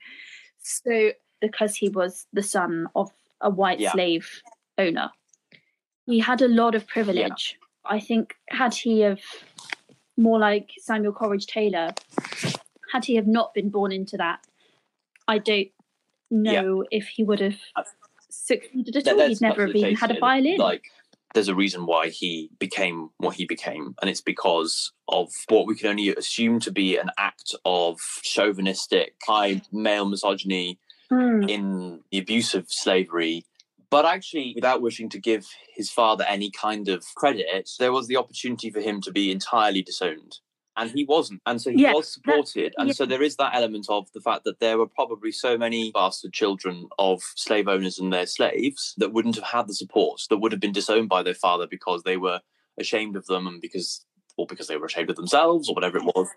So 0.60 1.12
because 1.40 1.76
he 1.76 1.88
was 1.88 2.26
the 2.32 2.42
son 2.42 2.88
of 2.94 3.10
a 3.40 3.50
white 3.50 3.80
Yeah. 3.80 3.92
slave 3.92 4.40
owner, 4.78 5.10
he 6.06 6.20
had 6.20 6.40
a 6.42 6.48
lot 6.48 6.74
of 6.74 6.86
privilege. 6.86 7.58
I 7.84 8.00
think 8.00 8.36
had 8.48 8.74
he 8.74 9.00
have 9.00 9.20
more 10.16 10.38
like 10.38 10.70
Samuel 10.78 11.12
Coleridge 11.12 11.46
Taylor, 11.46 11.92
had 12.92 13.04
he 13.04 13.16
have 13.16 13.26
not 13.26 13.52
been 13.52 13.68
born 13.68 13.92
into 13.92 14.16
that, 14.16 14.40
I 15.26 15.38
don't 15.38 15.68
know 16.42 16.84
if 16.90 17.08
he 17.08 17.24
would 17.24 17.40
have 17.40 17.56
succeeded 18.30 18.96
at 18.96 19.08
all. 19.08 19.28
He'd 19.28 19.40
never 19.40 19.66
have 19.66 19.76
even 19.76 19.94
had 19.94 20.10
a 20.10 20.18
violin. 20.18 20.56
Like 20.56 20.84
there's 21.34 21.48
a 21.48 21.54
reason 21.54 21.86
why 21.86 22.08
he 22.08 22.50
became 22.58 23.10
what 23.18 23.36
he 23.36 23.44
became, 23.44 23.94
and 24.00 24.10
it's 24.10 24.20
because 24.20 24.92
of 25.08 25.30
what 25.48 25.66
we 25.66 25.74
can 25.74 25.88
only 25.88 26.08
assume 26.14 26.60
to 26.60 26.70
be 26.70 26.96
an 26.96 27.10
act 27.18 27.54
of 27.64 27.98
chauvinistic, 28.22 29.14
high 29.26 29.62
male 29.72 30.06
misogyny 30.06 30.78
Mm. 31.12 31.50
in 31.50 32.00
the 32.10 32.18
abuse 32.18 32.54
of 32.54 32.72
slavery. 32.72 33.44
But 33.90 34.06
actually, 34.06 34.52
without 34.54 34.80
wishing 34.80 35.10
to 35.10 35.20
give 35.20 35.46
his 35.72 35.90
father 35.90 36.24
any 36.26 36.50
kind 36.50 36.88
of 36.88 37.04
credit, 37.14 37.70
there 37.78 37.92
was 37.92 38.08
the 38.08 38.16
opportunity 38.16 38.70
for 38.70 38.80
him 38.80 39.02
to 39.02 39.12
be 39.12 39.30
entirely 39.30 39.82
disowned. 39.82 40.38
And 40.76 40.90
he 40.90 41.04
wasn't. 41.04 41.40
And 41.46 41.60
so 41.60 41.70
he 41.70 41.82
Yeah, 41.82 41.92
was 41.92 42.12
supported. 42.12 42.74
and 42.78 42.88
yeah. 42.88 42.94
so 42.94 43.06
there 43.06 43.22
is 43.22 43.36
that 43.36 43.54
element 43.54 43.86
of 43.88 44.10
the 44.12 44.20
fact 44.20 44.44
that 44.44 44.58
there 44.58 44.76
were 44.76 44.88
probably 44.88 45.30
so 45.30 45.56
many 45.56 45.92
bastard 45.92 46.32
children 46.32 46.88
of 46.98 47.22
slave 47.36 47.68
owners 47.68 47.98
and 47.98 48.12
their 48.12 48.26
slaves 48.26 48.94
that 48.98 49.12
wouldn't 49.12 49.36
have 49.36 49.44
had 49.44 49.68
the 49.68 49.74
support, 49.74 50.20
that 50.30 50.38
would 50.38 50.50
have 50.52 50.60
been 50.60 50.72
disowned 50.72 51.08
by 51.08 51.22
their 51.22 51.34
father 51.34 51.66
because 51.68 52.02
they 52.02 52.16
were 52.16 52.40
ashamed 52.80 53.14
of 53.14 53.24
them 53.26 53.46
and 53.46 53.60
because, 53.60 54.04
or 54.36 54.46
because 54.46 54.66
they 54.66 54.76
were 54.76 54.86
ashamed 54.86 55.10
of 55.10 55.16
themselves 55.16 55.68
or 55.68 55.74
whatever 55.76 55.98
it 55.98 56.04
was. 56.04 56.28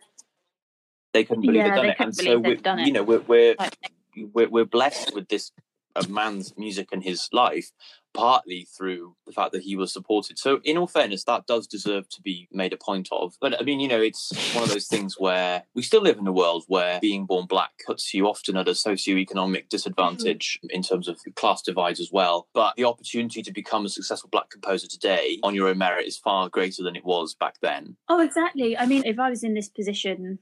They 1.13 1.23
couldn't 1.23 1.41
believe 1.41 1.57
Yeah, 1.57 1.69
they'd 1.69 1.75
done 1.75 1.85
they 1.85 1.91
it. 1.91 1.95
And 1.99 2.15
so, 2.15 2.37
we, 2.37 2.55
done 2.55 2.79
you 2.79 2.91
know, 2.91 3.03
we're, 3.03 3.21
we're, 3.21 3.55
we're, 4.33 4.49
we're 4.49 4.65
blessed 4.65 5.15
with 5.15 5.29
this 5.29 5.51
uh, 5.95 6.03
man's 6.09 6.55
music 6.57 6.89
and 6.91 7.03
his 7.03 7.27
life 7.31 7.71
partly 8.17 8.67
through 8.75 9.15
the 9.25 9.31
fact 9.31 9.51
that 9.51 9.61
he 9.61 9.75
was 9.75 9.93
supported. 9.93 10.39
So 10.39 10.59
in 10.63 10.77
all 10.77 10.87
fairness 10.87 11.23
that 11.25 11.45
does 11.45 11.67
deserve 11.67 12.09
to 12.09 12.21
be 12.21 12.47
made 12.51 12.73
a 12.73 12.77
point 12.77 13.07
of. 13.11 13.35
But 13.39 13.59
i 13.59 13.63
mean 13.63 13.79
you 13.79 13.87
know 13.87 14.01
it's 14.01 14.31
one 14.53 14.63
of 14.63 14.69
those 14.69 14.87
things 14.87 15.15
where 15.19 15.63
we 15.75 15.83
still 15.83 16.01
live 16.01 16.17
in 16.17 16.27
a 16.27 16.31
world 16.31 16.63
where 16.67 16.99
being 16.99 17.25
born 17.25 17.45
black 17.45 17.71
puts 17.85 18.13
you 18.13 18.27
often 18.27 18.57
at 18.57 18.67
a 18.67 18.71
socioeconomic 18.71 19.69
disadvantage 19.69 20.59
in 20.69 20.81
terms 20.81 21.07
of 21.07 21.19
class 21.35 21.61
divides 21.61 21.99
as 21.99 22.11
well. 22.11 22.47
But 22.53 22.75
the 22.75 22.85
opportunity 22.85 23.41
to 23.43 23.51
become 23.51 23.85
a 23.85 23.89
successful 23.89 24.29
black 24.31 24.49
composer 24.49 24.87
today 24.87 25.39
on 25.43 25.53
your 25.53 25.67
own 25.67 25.77
merit 25.77 26.07
is 26.07 26.17
far 26.17 26.49
greater 26.49 26.83
than 26.83 26.95
it 26.95 27.05
was 27.05 27.35
back 27.35 27.55
then. 27.61 27.97
Oh, 28.09 28.21
exactly. 28.21 28.77
I 28.77 28.85
mean, 28.85 29.03
if 29.05 29.19
I 29.19 29.29
was 29.29 29.43
in 29.43 29.53
this 29.53 29.69
position 29.69 30.39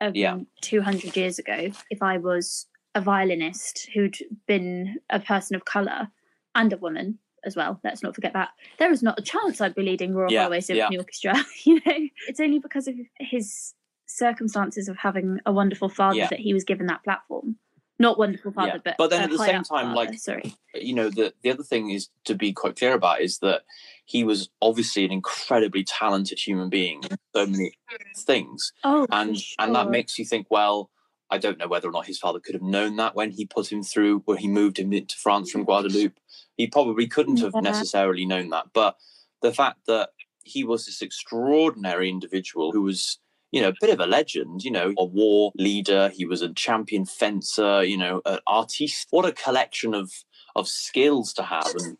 um, 0.00 0.12
Yeah. 0.14 0.38
200 0.60 1.16
years 1.16 1.38
ago, 1.38 1.70
if 1.90 2.02
I 2.02 2.18
was 2.18 2.66
a 2.94 3.00
violinist 3.00 3.88
who'd 3.94 4.16
been 4.46 4.96
a 5.10 5.20
person 5.20 5.54
of 5.56 5.64
colour 5.64 6.08
and 6.56 6.72
a 6.72 6.76
woman 6.76 7.18
as 7.44 7.54
well, 7.54 7.78
let's 7.84 8.02
not 8.02 8.14
forget 8.14 8.32
that, 8.32 8.48
there 8.78 8.90
is 8.90 9.02
not 9.04 9.18
a 9.18 9.22
chance 9.22 9.60
I'd 9.60 9.74
be 9.74 9.82
leading 9.82 10.14
Royal 10.14 10.32
Yeah, 10.32 10.42
Holloway 10.42 10.60
Symphony 10.60 10.98
Orchestra. 10.98 11.34
you 11.64 11.74
know, 11.86 12.08
it's 12.28 12.40
only 12.40 12.58
because 12.58 12.88
of 12.88 12.96
his 13.20 13.74
circumstances 14.06 14.88
of 14.88 14.96
having 14.96 15.38
a 15.46 15.52
wonderful 15.52 15.88
father 15.88 16.16
Yeah. 16.18 16.28
that 16.28 16.40
he 16.40 16.52
was 16.54 16.64
given 16.64 16.86
that 16.86 17.04
platform. 17.04 17.56
Not 17.98 18.18
wonderful 18.18 18.52
father, 18.52 18.72
Yeah. 18.74 18.78
but 18.84 18.94
But 18.98 19.10
then 19.10 19.20
a 19.20 19.24
at 19.24 19.30
the 19.30 19.38
same 19.38 19.62
time, 19.62 19.64
father, 19.64 19.94
like, 19.94 20.14
sorry, 20.18 20.54
you 20.74 20.92
know 20.94 21.08
the 21.08 21.32
the 21.42 21.50
other 21.50 21.62
thing 21.62 21.90
is 21.90 22.08
to 22.24 22.34
be 22.34 22.52
quite 22.52 22.76
clear 22.76 22.94
about 22.94 23.20
is 23.20 23.38
that 23.38 23.62
he 24.04 24.24
was 24.24 24.50
obviously 24.60 25.04
an 25.04 25.12
incredibly 25.12 25.82
talented 25.84 26.38
human 26.38 26.68
being 26.68 27.02
in 27.10 27.16
so 27.34 27.46
many 27.46 27.72
things 28.18 28.72
oh, 28.84 29.06
and 29.10 29.36
and 29.58 29.74
that 29.74 29.88
makes 29.88 30.18
you 30.18 30.24
think 30.26 30.46
well 30.50 30.90
i 31.30 31.38
don't 31.38 31.56
know 31.58 31.66
whether 31.66 31.88
or 31.88 31.92
not 31.92 32.06
his 32.06 32.18
father 32.18 32.38
could 32.38 32.54
have 32.54 32.62
known 32.62 32.96
that 32.96 33.14
when 33.14 33.30
he 33.30 33.46
put 33.46 33.72
him 33.72 33.82
through 33.82 34.18
when 34.26 34.36
he 34.38 34.48
moved 34.48 34.78
him 34.78 34.92
into 34.92 35.16
france 35.16 35.50
from 35.50 35.64
guadeloupe 35.64 36.18
he 36.56 36.66
probably 36.66 37.06
couldn't 37.06 37.40
have 37.40 37.54
necessarily 37.62 38.24
known 38.24 38.50
that 38.50 38.66
but 38.72 38.96
the 39.42 39.52
fact 39.52 39.80
that 39.86 40.10
he 40.44 40.64
was 40.64 40.86
this 40.86 41.02
extraordinary 41.02 42.08
individual 42.08 42.72
who 42.72 42.82
was 42.82 43.18
you 43.52 43.60
know 43.60 43.68
a 43.68 43.74
bit 43.80 43.90
of 43.90 44.00
a 44.00 44.06
legend 44.06 44.62
you 44.62 44.70
know 44.70 44.92
a 44.98 45.04
war 45.04 45.52
leader 45.56 46.08
he 46.08 46.24
was 46.24 46.42
a 46.42 46.52
champion 46.52 47.04
fencer 47.04 47.82
you 47.82 47.96
know 47.96 48.20
an 48.26 48.38
artiste. 48.46 49.08
What 49.10 49.24
a 49.24 49.32
collection 49.32 49.94
of 49.94 50.12
of 50.54 50.68
skills 50.68 51.32
to 51.34 51.42
have 51.42 51.72
and 51.78 51.98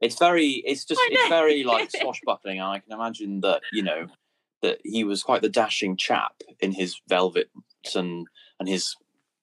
it's 0.00 0.18
very 0.18 0.62
it's 0.64 0.84
just 0.84 1.00
it's 1.08 1.28
very 1.28 1.64
like 1.64 1.90
swashbuckling 2.00 2.58
and 2.58 2.68
i 2.68 2.78
can 2.78 2.92
imagine 2.92 3.40
that 3.40 3.60
you 3.72 3.82
know 3.82 4.06
that 4.62 4.80
he 4.84 5.04
was 5.04 5.22
quite 5.22 5.42
the 5.42 5.48
dashing 5.48 5.96
chap 5.96 6.32
in 6.60 6.72
his 6.72 7.00
velvet 7.08 7.50
and 7.94 8.26
and 8.58 8.68
his 8.68 8.96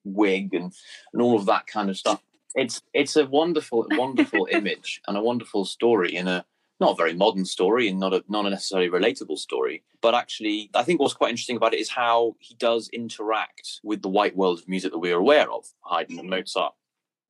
wig 0.04 0.54
and 0.54 0.72
and 1.12 1.22
all 1.22 1.36
of 1.36 1.46
that 1.46 1.66
kind 1.66 1.90
of 1.90 1.96
stuff 1.96 2.22
it's 2.56 2.82
it's 2.94 3.16
a 3.16 3.26
wonderful 3.26 3.86
wonderful 3.92 4.48
image 4.50 5.00
and 5.06 5.16
a 5.16 5.22
wonderful 5.22 5.64
story 5.64 6.16
in 6.16 6.26
a 6.26 6.44
not 6.80 6.92
a 6.92 6.96
very 6.96 7.14
modern 7.14 7.44
story 7.44 7.88
and 7.88 8.00
not 8.00 8.12
a 8.12 8.24
not 8.28 8.46
a 8.46 8.50
necessarily 8.50 8.88
relatable 8.88 9.38
story. 9.38 9.84
But 10.00 10.14
actually 10.14 10.70
i 10.74 10.82
think 10.82 11.00
what's 11.00 11.14
quite 11.14 11.30
interesting 11.30 11.56
about 11.56 11.74
it 11.74 11.80
is 11.80 11.90
how 11.90 12.36
he 12.40 12.54
does 12.56 12.88
interact 12.92 13.80
with 13.84 14.02
the 14.02 14.08
white 14.08 14.36
world 14.36 14.58
of 14.58 14.68
music 14.68 14.92
that 14.92 14.98
we're 14.98 15.18
aware 15.18 15.50
of 15.52 15.66
haydn 15.84 16.18
and 16.18 16.28
mm-hmm. 16.28 16.40
mozart. 16.40 16.74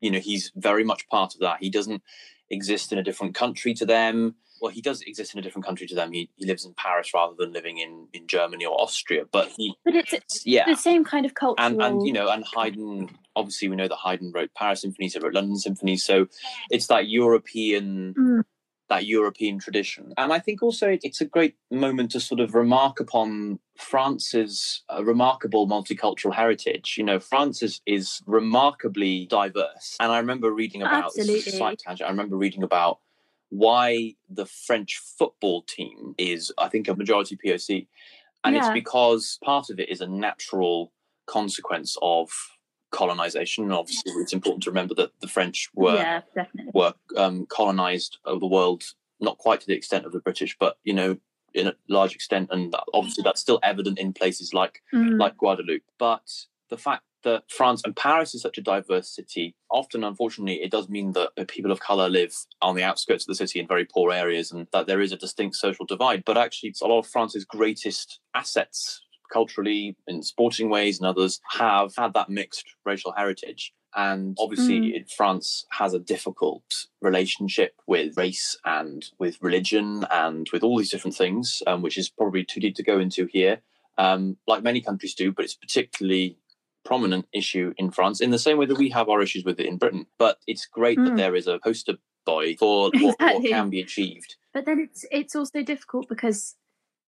You 0.01 0.11
know 0.12 0.21
he's 0.21 0.53
very 0.57 0.85
much 0.85 1.09
part 1.09 1.35
of 1.35 1.41
that. 1.41 1.59
He 1.61 1.71
doesn't 1.71 2.03
exist 2.49 2.93
in 2.93 2.99
a 2.99 3.03
different 3.03 3.35
country 3.35 3.75
to 3.75 3.85
them. 3.87 4.37
Well 4.61 4.71
he 4.71 4.81
does 4.81 5.03
exist 5.03 5.35
in 5.35 5.41
a 5.41 5.43
different 5.43 5.67
country 5.67 5.87
to 5.89 5.95
them. 5.95 6.12
He, 6.12 6.31
he 6.37 6.47
lives 6.47 6.65
in 6.65 6.75
paris 6.75 7.12
rather 7.12 7.35
than 7.37 7.53
living 7.53 7.79
in 7.79 8.09
in 8.12 8.27
germany 8.29 8.65
or 8.65 8.81
austria 8.81 9.25
but 9.33 9.49
he 9.57 9.75
But 9.85 9.97
it's 9.97 10.47
yeah. 10.47 10.67
the 10.67 10.77
same 10.77 11.05
kind 11.05 11.27
of 11.27 11.35
culture. 11.35 11.62
and 11.62 11.83
and 11.83 12.07
you 12.07 12.12
know 12.12 12.29
and 12.29 12.45
Haydn 12.45 13.11
obviously 13.37 13.68
we 13.68 13.77
know 13.77 13.87
that 13.88 13.96
Haydn 14.05 14.33
wrote 14.35 14.51
Paris 14.55 14.81
symphonies 14.81 15.12
he 15.14 15.20
wrote 15.20 15.35
London 15.35 15.57
symphonies 15.57 16.03
so 16.05 16.27
it's 16.70 16.87
that 16.88 17.09
European 17.09 18.14
Mm. 18.18 18.44
that 18.88 19.05
European 19.05 19.59
tradition. 19.59 20.14
And 20.16 20.33
I 20.33 20.38
think 20.38 20.62
also 20.62 20.88
it- 20.90 21.01
it's 21.03 21.20
a 21.20 21.25
great 21.25 21.57
moment 21.72 22.12
to 22.12 22.20
sort 22.20 22.38
of 22.38 22.55
remark 22.55 23.01
upon 23.01 23.59
France's 23.77 24.85
uh, 24.88 25.03
remarkable 25.05 25.66
multicultural 25.66 26.33
heritage. 26.33 26.94
You 26.96 27.03
know 27.05 27.18
France 27.18 27.62
is, 27.64 27.81
is 27.85 28.22
remarkably 28.27 29.27
diverse. 29.27 29.96
And 29.99 30.12
I 30.12 30.18
remember 30.18 30.53
reading 30.53 30.83
about 30.83 31.12
this 31.14 31.25
is 31.25 31.29
a 31.29 31.33
Absolutely. 31.38 31.59
slight 31.59 31.79
tangent 31.81 32.07
I 32.07 32.11
remember 32.12 32.37
reading 32.37 32.62
about 32.62 33.01
why 33.49 34.14
the 34.29 34.46
French 34.46 34.99
football 35.18 35.62
team 35.62 36.14
is 36.18 36.53
I 36.59 36.68
think 36.68 36.87
a 36.88 36.94
majority 36.94 37.37
POC 37.37 37.88
and 38.44 38.55
it's 38.57 38.68
because 38.75 39.38
part 39.42 39.70
of 39.70 39.81
it 39.81 39.88
is 39.88 40.01
a 40.01 40.07
natural 40.07 40.92
consequence 41.27 41.96
of 42.03 42.31
colonization. 42.90 43.70
Obviously, 43.72 44.12
it's 44.12 44.33
important 44.33 44.62
to 44.64 44.70
remember 44.70 44.94
that 44.94 45.11
the 45.20 45.29
French 45.29 45.68
were 45.75 45.96
yeah, 45.96 46.20
definitely. 46.35 46.70
were 46.75 46.94
um, 47.16 47.46
colonized 47.46 48.18
over 48.25 48.40
the 48.40 48.46
world, 48.46 48.85
not 49.20 49.38
quite 49.38 49.61
to 49.61 49.66
the 49.66 49.75
extent 49.75 50.07
of 50.07 50.12
the 50.12 50.20
British, 50.20 50.57
but 50.59 50.79
you 50.85 50.92
know, 50.94 51.16
in 51.55 51.68
a 51.68 51.75
large 51.88 52.14
extent, 52.14 52.49
and 52.53 52.75
obviously 52.92 53.22
that's 53.22 53.40
still 53.40 53.59
evident 53.62 53.99
in 53.99 54.12
places 54.12 54.53
like 54.55 54.83
Mm. 54.92 55.18
like 55.18 55.37
Guadeloupe. 55.37 55.85
But 55.99 56.22
the 56.68 56.77
fact 56.79 57.03
that 57.22 57.42
France 57.51 57.83
and 57.85 57.96
Paris 57.96 58.35
is 58.35 58.42
such 58.42 58.57
a 58.59 58.62
diverse 58.62 59.09
city, 59.09 59.57
often, 59.70 60.05
unfortunately, 60.05 60.62
it 60.62 60.70
does 60.70 60.88
mean 60.88 61.12
that 61.12 61.31
people 61.49 61.72
of 61.72 61.81
color 61.81 62.09
live 62.09 62.33
on 62.62 62.77
the 62.77 62.85
outskirts 62.85 63.25
of 63.25 63.29
the 63.29 63.35
city 63.35 63.59
in 63.59 63.66
very 63.66 63.85
poor 63.85 64.12
areas 64.12 64.53
and 64.53 64.68
that 64.72 64.87
there 64.87 65.01
is 65.01 65.11
a 65.12 65.16
distinct 65.16 65.57
social 65.57 65.85
divide. 65.87 66.25
But 66.25 66.37
actually, 66.38 66.68
it's 66.68 66.83
a 66.83 66.87
lot 66.87 67.01
of 67.01 67.07
France's 67.07 67.44
greatest 67.44 68.20
assets 68.35 69.03
culturally, 69.33 69.97
in 70.07 70.23
sporting 70.23 70.69
ways, 70.71 70.99
and 70.99 71.07
others 71.07 71.41
have 71.53 71.95
had 71.97 72.15
that 72.15 72.29
mixed 72.31 72.67
racial 72.85 73.12
heritage. 73.17 73.73
And 73.95 74.37
obviously, 74.39 74.81
Mm. 74.81 75.11
France 75.17 75.65
has 75.71 75.95
a 75.95 75.99
difficult 75.99 76.87
relationship 77.01 77.75
with 77.87 78.17
race 78.17 78.59
and 78.65 79.07
with 79.19 79.39
religion 79.41 80.05
and 80.11 80.47
with 80.53 80.62
all 80.62 80.77
these 80.79 80.91
different 80.91 81.17
things, 81.17 81.62
um, 81.67 81.81
which 81.83 81.97
is 81.97 82.11
probably 82.11 82.45
too 82.45 82.61
deep 82.61 82.75
to 82.77 82.83
go 82.83 82.99
into 82.99 83.27
here 83.27 83.62
um, 83.99 84.37
like 84.47 84.62
many 84.62 84.83
countries 84.83 85.15
do, 85.15 85.33
but 85.33 85.47
it's 85.47 85.55
a 85.55 85.59
particularly 85.59 86.37
prominent 86.85 87.27
issue 87.33 87.73
in 87.79 87.91
France 87.91 88.21
in 88.21 88.31
the 88.31 88.39
same 88.39 88.59
way 88.59 88.67
that 88.67 88.77
we 88.77 88.91
have 88.91 89.09
our 89.09 89.23
issues 89.23 89.43
with 89.43 89.59
it 89.59 89.65
in 89.65 89.79
Britain. 89.79 90.05
But 90.19 90.39
it's 90.47 90.67
great 90.67 90.99
that 90.99 91.12
Mm. 91.15 91.17
there 91.17 91.35
is 91.35 91.47
a 91.47 91.59
poster 91.59 91.95
boy 92.27 92.57
for 92.57 92.91
what, 93.01 93.17
what 93.19 93.43
can 93.43 93.71
be 93.71 93.81
achieved. 93.81 94.37
But 94.53 94.67
then 94.67 94.81
it's 94.81 95.07
it's 95.11 95.35
also 95.35 95.62
difficult 95.62 96.09
because 96.11 96.57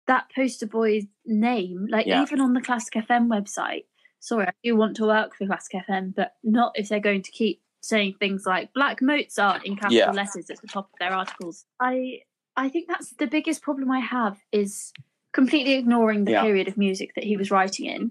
that 0.08 0.30
poster 0.34 0.66
boy's 0.66 1.04
name, 1.24 1.86
like 1.88 2.06
Yeah. 2.06 2.22
even 2.22 2.40
on 2.40 2.52
the 2.54 2.60
Classic 2.60 2.94
FM 2.94 3.28
website. 3.28 3.84
Sorry, 4.20 4.46
I 4.46 4.52
do 4.64 4.74
want 4.74 4.96
to 4.96 5.04
work 5.06 5.36
for 5.36 5.46
Classic 5.46 5.84
FM, 5.88 6.14
but 6.14 6.34
not 6.42 6.72
if 6.74 6.88
they're 6.88 6.98
going 6.98 7.22
to 7.22 7.30
keep 7.30 7.62
saying 7.80 8.14
things 8.18 8.44
like 8.44 8.72
Black 8.74 9.00
Mozart 9.00 9.64
in 9.64 9.76
capital 9.76 9.96
Yeah. 9.96 10.10
letters 10.10 10.50
at 10.50 10.60
the 10.60 10.66
top 10.66 10.90
of 10.92 10.98
their 10.98 11.12
articles. 11.12 11.64
I 11.80 12.22
I 12.56 12.68
think 12.68 12.88
that's 12.88 13.10
the 13.10 13.28
biggest 13.28 13.62
problem 13.62 13.88
I 13.92 14.00
have 14.00 14.36
is 14.50 14.92
completely 15.32 15.74
ignoring 15.74 16.24
the 16.24 16.32
Yeah. 16.32 16.42
period 16.42 16.66
of 16.66 16.76
music 16.76 17.14
that 17.14 17.22
he 17.22 17.36
was 17.36 17.52
writing 17.52 17.86
in. 17.86 18.10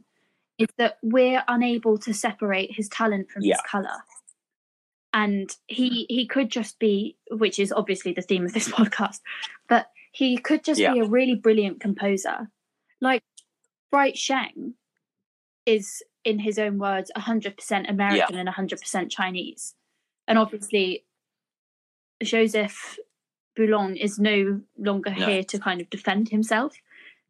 Is 0.58 0.70
that 0.78 0.98
we're 1.04 1.44
unable 1.50 1.98
to 2.00 2.14
separate 2.14 2.72
his 2.72 2.88
talent 2.88 3.30
from 3.30 3.44
his 3.44 3.60
colour. 3.70 3.98
And 5.14 5.54
he 5.68 6.06
he 6.10 6.28
could 6.28 6.50
just 6.50 6.80
be, 6.80 7.18
which 7.32 7.60
is 7.60 7.72
obviously 7.72 8.14
the 8.14 8.22
theme 8.22 8.46
of 8.46 8.54
this 8.54 8.68
podcast, 8.80 9.20
but 9.68 9.88
he 10.12 10.38
could 10.38 10.64
just 10.64 10.80
Yeah. 10.80 10.94
be 10.94 11.00
a 11.00 11.06
really 11.06 11.36
brilliant 11.36 11.80
composer. 11.80 12.52
Like 13.02 13.24
Bright 13.92 14.18
Sheng 14.18 14.76
is, 15.66 16.04
in 16.24 16.40
his 16.40 16.58
own 16.58 16.78
words, 16.78 17.12
100% 17.16 17.90
American 17.90 18.38
and 18.38 18.50
100% 18.50 19.12
Chinese. 19.12 19.76
And 20.28 20.38
obviously, 20.38 21.06
Joseph 22.24 22.98
Boulogne 23.56 23.96
is 23.96 24.20
no 24.20 24.62
longer 24.78 25.12
No. 25.12 25.26
here 25.26 25.44
to 25.44 25.60
kind 25.60 25.82
of 25.82 25.90
defend 25.90 26.30
himself. 26.30 26.76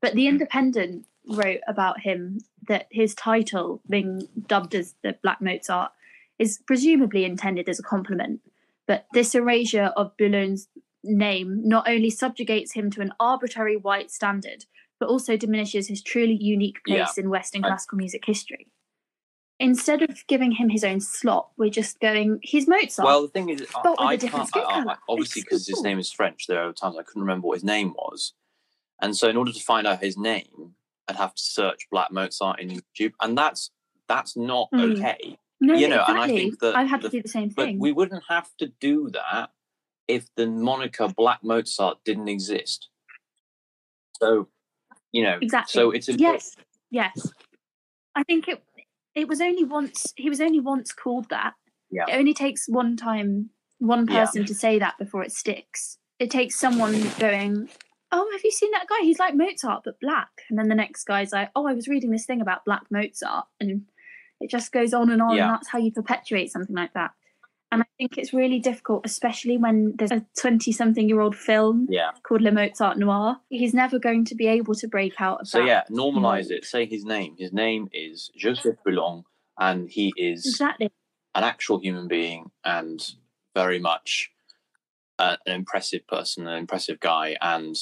But 0.02 0.14
The 0.14 0.28
Independent 0.28 1.06
wrote 1.26 1.62
about 1.68 2.02
him 2.02 2.40
that 2.68 2.88
his 2.92 3.16
title, 3.16 3.82
being 3.90 4.28
dubbed 4.48 4.76
as 4.76 4.96
the 5.02 5.14
Black 5.22 5.42
Mozart, 5.42 5.92
is 6.40 6.60
presumably 6.66 7.26
intended 7.26 7.68
as 7.68 7.80
a 7.80 7.84
compliment. 7.84 8.42
But 8.86 9.08
this 9.14 9.36
erasure 9.36 9.92
of 9.98 10.16
Boulogne's 10.18 10.70
name 11.04 11.62
not 11.68 11.88
only 11.88 12.10
subjugates 12.10 12.74
him 12.74 12.90
to 12.92 13.02
an 13.02 13.12
arbitrary 13.20 13.78
white 13.78 14.12
standard, 14.12 14.66
but 15.00 15.10
also 15.10 15.38
diminishes 15.38 15.88
his 15.88 16.02
truly 16.02 16.36
unique 16.36 16.78
Yeah. 16.86 17.06
place 17.06 17.18
in 17.18 17.30
Western 17.30 17.64
I- 17.64 17.70
classical 17.70 17.98
music 17.98 18.24
history. 18.26 18.68
Instead 19.60 20.04
of 20.04 20.26
giving 20.28 20.52
him 20.52 20.70
his 20.70 20.84
own 20.84 21.00
slot, 21.00 21.50
we're 21.58 21.72
just 21.72 22.00
going, 22.00 22.40
he's 22.44 22.68
Mozart. 22.68 23.06
Well, 23.06 23.24
the 23.24 23.28
thing 23.30 23.50
is, 23.50 23.66
I, 23.76 23.82
But 23.84 23.96
I 24.00 24.18
can't. 24.18 24.56
I, 24.56 24.96
obviously, 25.10 25.42
because 25.42 25.66
so 25.66 25.72
his 25.72 25.82
name 25.82 25.98
is 25.98 26.12
French, 26.12 26.46
there 26.46 26.62
are 26.68 26.74
times 26.74 26.96
I 27.00 27.02
couldn't 27.04 27.24
remember 27.24 27.48
what 27.48 27.56
his 27.56 27.64
name 27.64 27.94
was, 27.94 28.34
and 29.02 29.16
so 29.18 29.28
in 29.30 29.36
order 29.38 29.52
to 29.52 29.60
find 29.60 29.88
out 29.88 30.00
his 30.04 30.16
name, 30.16 30.76
I'd 31.08 31.16
have 31.16 31.34
to 31.34 31.42
search 31.42 31.88
Black 31.90 32.12
Mozart 32.12 32.60
in 32.60 32.70
YouTube, 32.70 33.14
and 33.22 33.36
that's 33.38 33.72
that's 34.08 34.38
not 34.38 34.70
Mm. 34.74 34.94
okay. 34.96 35.38
no, 35.60 35.74
you 35.74 35.88
know, 35.88 36.04
and 36.08 36.18
I 36.20 36.26
exactly. 36.26 36.38
think 36.38 36.60
that 36.60 36.76
I've 36.76 36.88
had 36.88 37.02
the- 37.02 37.10
to 37.10 37.18
do 37.18 37.22
the 37.24 37.28
same 37.28 37.50
But 37.50 37.66
thing. 37.66 37.80
we 37.80 37.92
wouldn't 37.92 38.24
have 38.30 38.56
to 38.58 38.68
do 38.80 39.10
that 39.10 39.50
if 40.08 40.28
the 40.36 40.48
moniker 40.48 41.08
Black 41.16 41.40
Mozart 41.44 41.98
didn't 42.06 42.28
exist. 42.30 42.90
So, 44.20 44.48
you 45.12 45.24
know, 45.24 45.38
Exactly. 45.42 45.72
so 45.80 45.92
it's 45.92 46.10
important. 46.10 46.44
yes, 46.44 46.56
yes. 47.16 47.32
I 48.16 48.24
think 48.24 48.48
it 48.48 48.64
it 49.16 49.28
was 49.28 49.42
only 49.42 49.64
once 49.64 50.14
he 50.16 50.30
was 50.30 50.40
only 50.42 50.60
once 50.60 50.92
called 50.94 51.30
that. 51.30 51.54
Yeah. 51.90 52.06
It 52.08 52.16
only 52.18 52.34
takes 52.34 52.68
one 52.68 52.96
time, 52.98 53.50
one 53.80 54.08
Yeah. 54.08 54.26
person 54.26 54.46
to 54.46 54.54
say 54.56 54.80
that 54.80 54.98
before 54.98 55.24
it 55.24 55.32
sticks. 55.32 55.98
It 56.20 56.30
takes 56.32 56.56
someone 56.56 56.94
going, 57.20 57.70
"Oh, 58.12 58.30
have 58.32 58.42
you 58.44 58.52
seen 58.52 58.72
that 58.72 58.88
guy? 58.88 59.00
He's 59.02 59.20
like 59.20 59.36
Mozart 59.36 59.84
but 59.86 60.00
black." 60.00 60.30
And 60.50 60.58
then 60.58 60.68
the 60.68 60.76
next 60.76 61.04
guy's 61.06 61.32
like, 61.32 61.52
"Oh, 61.56 61.68
I 61.68 61.74
was 61.74 61.88
reading 61.88 62.12
this 62.12 62.26
thing 62.26 62.42
about 62.42 62.66
Black 62.66 62.84
Mozart," 62.90 63.46
and 63.60 63.86
it 64.40 64.50
just 64.50 64.72
goes 64.72 64.94
on 64.94 65.10
and 65.12 65.22
on. 65.22 65.36
Yeah. 65.36 65.46
And 65.46 65.54
that's 65.56 65.68
how 65.70 65.80
you 65.80 65.92
perpetuate 65.92 66.52
something 66.52 66.76
like 66.76 66.94
that. 66.94 67.12
And 67.72 67.82
I 67.82 67.86
think 67.98 68.18
it's 68.18 68.32
really 68.34 68.60
difficult, 68.60 69.06
especially 69.06 69.58
when 69.58 69.94
there's 69.98 70.12
a 70.12 70.26
twenty-something-year-old 70.40 71.36
film 71.36 71.88
Yeah. 71.90 72.12
called 72.24 72.42
Le 72.42 72.52
Mozart 72.52 72.98
Noir. 72.98 73.42
He's 73.50 73.74
never 73.74 74.00
going 74.00 74.24
to 74.26 74.36
be 74.36 74.48
able 74.48 74.74
to 74.76 74.88
break 74.88 75.20
out 75.20 75.42
of 75.42 75.48
So 75.48 75.60
that. 75.60 75.68
yeah, 75.68 75.84
normalize 75.92 76.50
it. 76.50 76.64
Say 76.64 76.86
his 76.86 77.04
name. 77.04 77.36
His 77.38 77.52
name 77.52 77.90
is 77.92 78.32
Joseph 78.38 78.78
Boulogne, 78.86 79.24
and 79.60 79.90
he 79.90 80.14
is 80.16 80.46
Exactly. 80.46 80.90
an 81.36 81.44
actual 81.44 81.80
human 81.80 82.08
being 82.08 82.52
and 82.64 83.06
very 83.54 83.80
much 83.80 84.32
uh, 85.20 85.36
an 85.46 85.54
impressive 85.54 86.08
person, 86.08 86.48
an 86.48 86.58
impressive 86.58 87.00
guy, 87.02 87.36
and 87.42 87.76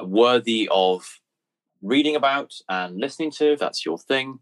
uh, 0.00 0.06
worthy 0.06 0.68
of 0.72 1.20
reading 1.82 2.16
about 2.16 2.54
and 2.68 2.98
listening 2.98 3.30
to. 3.32 3.52
If 3.52 3.58
that's 3.58 3.84
your 3.84 3.98
thing, 3.98 4.38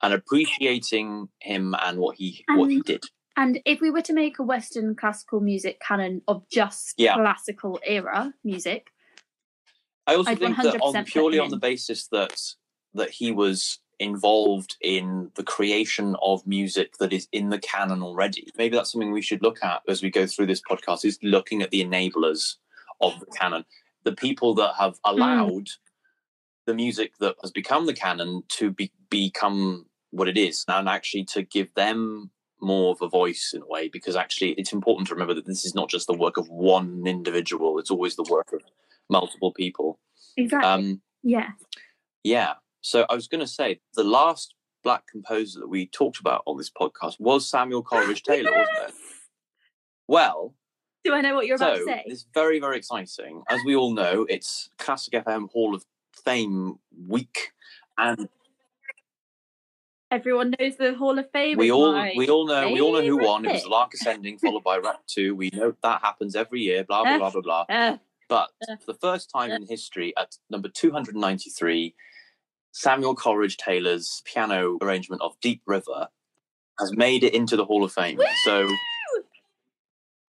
and 0.00 0.14
appreciating 0.14 1.28
him 1.40 1.74
and 1.82 1.98
what 1.98 2.16
he 2.16 2.42
what 2.48 2.70
he 2.70 2.80
did. 2.80 3.04
And 3.36 3.60
if 3.64 3.80
we 3.80 3.90
were 3.90 4.02
to 4.02 4.12
make 4.12 4.38
a 4.38 4.42
Western 4.44 4.94
classical 4.94 5.40
music 5.40 5.80
canon 5.80 6.22
of 6.28 6.48
just 6.48 6.94
Yeah. 6.98 7.14
classical 7.14 7.80
era 7.84 8.32
music, 8.44 8.92
I 10.06 10.14
also 10.14 10.32
I'd 10.32 10.38
think 10.38 10.56
that 10.58 10.74
100% 10.74 10.82
on 11.00 11.04
purely 11.04 11.38
on 11.38 11.50
the 11.50 11.56
basis 11.56 12.06
that 12.08 12.40
that 12.92 13.10
he 13.10 13.32
was 13.32 13.80
involved 13.98 14.76
in 14.80 15.30
the 15.34 15.42
creation 15.42 16.14
of 16.22 16.46
music 16.46 16.96
that 16.98 17.12
is 17.12 17.26
in 17.32 17.48
the 17.48 17.58
canon 17.58 18.02
already. 18.02 18.46
Maybe 18.56 18.76
that's 18.76 18.92
something 18.92 19.10
we 19.10 19.22
should 19.22 19.42
look 19.42 19.64
at 19.64 19.82
as 19.88 20.02
we 20.02 20.10
go 20.10 20.26
through 20.26 20.46
this 20.46 20.60
podcast 20.62 21.04
is 21.04 21.18
looking 21.22 21.62
at 21.62 21.70
the 21.70 21.84
enablers 21.84 22.56
of 23.00 23.18
the 23.18 23.26
canon. 23.26 23.64
The 24.04 24.12
people 24.12 24.54
that 24.54 24.74
have 24.78 24.98
Hmm. 25.04 25.14
allowed 25.14 25.68
the 26.66 26.74
music 26.74 27.16
that 27.18 27.36
has 27.42 27.50
become 27.50 27.86
the 27.86 27.94
canon 27.94 28.42
to 28.50 28.70
be, 28.70 28.92
become 29.10 29.86
what 30.10 30.28
it 30.28 30.38
is 30.38 30.64
and 30.68 30.88
actually 30.88 31.24
to 31.24 31.42
give 31.42 31.72
them 31.74 32.30
more 32.60 32.92
of 32.92 33.02
a 33.02 33.08
voice 33.08 33.52
in 33.54 33.62
a 33.62 33.66
way 33.66 33.88
because 33.88 34.16
actually 34.16 34.52
it's 34.52 34.72
important 34.72 35.08
to 35.08 35.14
remember 35.14 35.34
that 35.34 35.46
this 35.46 35.64
is 35.64 35.74
not 35.74 35.88
just 35.88 36.06
the 36.06 36.14
work 36.14 36.36
of 36.36 36.48
one 36.48 37.04
individual 37.06 37.78
it's 37.78 37.90
always 37.90 38.16
the 38.16 38.26
work 38.30 38.52
of 38.52 38.62
multiple 39.10 39.52
people 39.52 39.98
exactly. 40.36 40.68
um 40.68 41.00
yeah. 41.22 41.48
yeah 42.22 42.54
so 42.80 43.04
i 43.10 43.14
was 43.14 43.28
going 43.28 43.40
to 43.40 43.46
say 43.46 43.80
the 43.94 44.04
last 44.04 44.54
black 44.82 45.06
composer 45.06 45.60
that 45.60 45.68
we 45.68 45.86
talked 45.86 46.20
about 46.20 46.42
on 46.46 46.56
this 46.56 46.70
podcast 46.70 47.18
was 47.18 47.48
samuel 47.48 47.82
coleridge 47.82 48.22
taylor 48.24 48.50
wasn't 48.52 48.88
it 48.88 48.94
well 50.08 50.54
Do 51.04 51.14
I 51.14 51.20
know 51.20 51.34
what 51.34 51.46
you're 51.46 51.56
about 51.56 51.78
so 51.78 51.84
to 51.84 51.90
say? 51.90 52.02
it's 52.06 52.26
very 52.32 52.60
very 52.60 52.78
exciting 52.78 53.42
as 53.48 53.60
we 53.66 53.74
all 53.74 53.92
know 53.92 54.26
it's 54.28 54.70
classic 54.78 55.14
fm 55.14 55.50
hall 55.50 55.74
of 55.74 55.84
fame 56.24 56.78
week 57.06 57.52
and 57.98 58.28
Everyone 60.14 60.54
knows 60.58 60.76
the 60.76 60.94
Hall 60.94 61.18
of 61.18 61.28
Fame. 61.32 61.58
we 61.58 61.72
all 61.72 61.92
we 62.16 62.28
all 62.28 62.46
know 62.46 62.70
we 62.70 62.80
all 62.80 62.92
know 62.92 63.02
who 63.02 63.18
won 63.18 63.44
it 63.44 63.52
was 63.52 63.66
lark 63.66 63.92
ascending 63.94 64.38
followed 64.38 64.62
by 64.62 64.78
Rach 64.78 64.98
2 65.08 65.34
we 65.34 65.50
know 65.52 65.74
that 65.82 66.02
happens 66.02 66.36
every 66.36 66.60
year 66.60 66.84
blah 66.84 67.02
blah 67.02 67.18
blah 67.18 67.30
blah 67.30 67.40
blah 67.42 67.64
Uh, 67.68 67.96
But 68.28 68.50
Uh, 68.68 68.76
for 68.76 68.92
the 68.92 68.98
first 68.98 69.28
time 69.28 69.50
uh. 69.50 69.56
in 69.56 69.66
history, 69.66 70.14
at 70.16 70.36
number 70.48 70.68
293, 70.68 71.94
Samuel 72.72 73.14
Coleridge 73.16 73.56
Taylor's 73.56 74.22
piano 74.24 74.78
arrangement 74.82 75.20
of 75.20 75.34
Deep 75.40 75.62
River 75.66 76.08
has 76.78 76.92
made 76.96 77.24
it 77.24 77.34
into 77.34 77.56
the 77.56 77.64
Hall 77.64 77.82
of 77.84 77.92
Fame. 77.92 78.18
So 78.44 78.68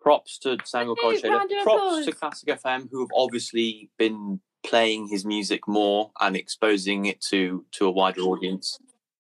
props 0.02 0.38
to 0.40 0.58
Samuel 0.66 0.96
Woo, 0.96 1.02
Coleridge 1.02 1.22
Taylor. 1.22 1.42
Props 1.64 2.06
to 2.06 2.12
Classic 2.12 2.50
FM, 2.50 2.90
who 2.92 3.00
have 3.02 3.10
obviously 3.16 3.90
been 3.98 4.40
playing 4.64 5.08
his 5.08 5.24
music 5.26 5.68
more 5.68 6.12
and 6.20 6.36
exposing 6.36 7.06
it 7.06 7.22
to 7.22 7.66
to 7.72 7.86
a 7.86 7.92
wider 7.92 8.22
audience. 8.22 8.80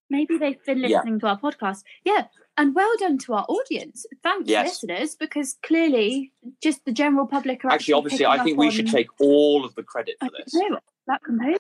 Maybe 0.09 0.37
they've 0.37 0.63
been 0.65 0.79
Yeah. 0.79 0.97
listening 0.97 1.19
to 1.21 1.27
our 1.27 1.39
podcast. 1.39 1.83
Yeah. 2.03 2.27
And 2.57 2.73
well 2.73 2.91
done 2.97 3.17
to 3.19 3.33
our 3.33 3.45
audience. 3.49 4.05
Thanks, 4.23 4.49
Yes. 4.49 4.67
listeners, 4.83 5.15
because 5.15 5.57
clearly 5.61 6.31
just 6.63 6.85
the 6.85 6.91
general 6.93 7.27
public 7.27 7.65
are 7.65 7.71
Actually, 7.71 7.95
obviously, 7.95 8.25
I 8.25 8.41
think 8.43 8.57
we 8.57 8.71
should 8.71 8.87
take 8.87 9.07
all 9.19 9.65
of 9.65 9.75
the 9.75 9.83
credit 9.83 10.15
for 10.19 10.29
this. 10.37 10.53
know, 10.53 10.79
that 11.07 11.21
composer. 11.23 11.57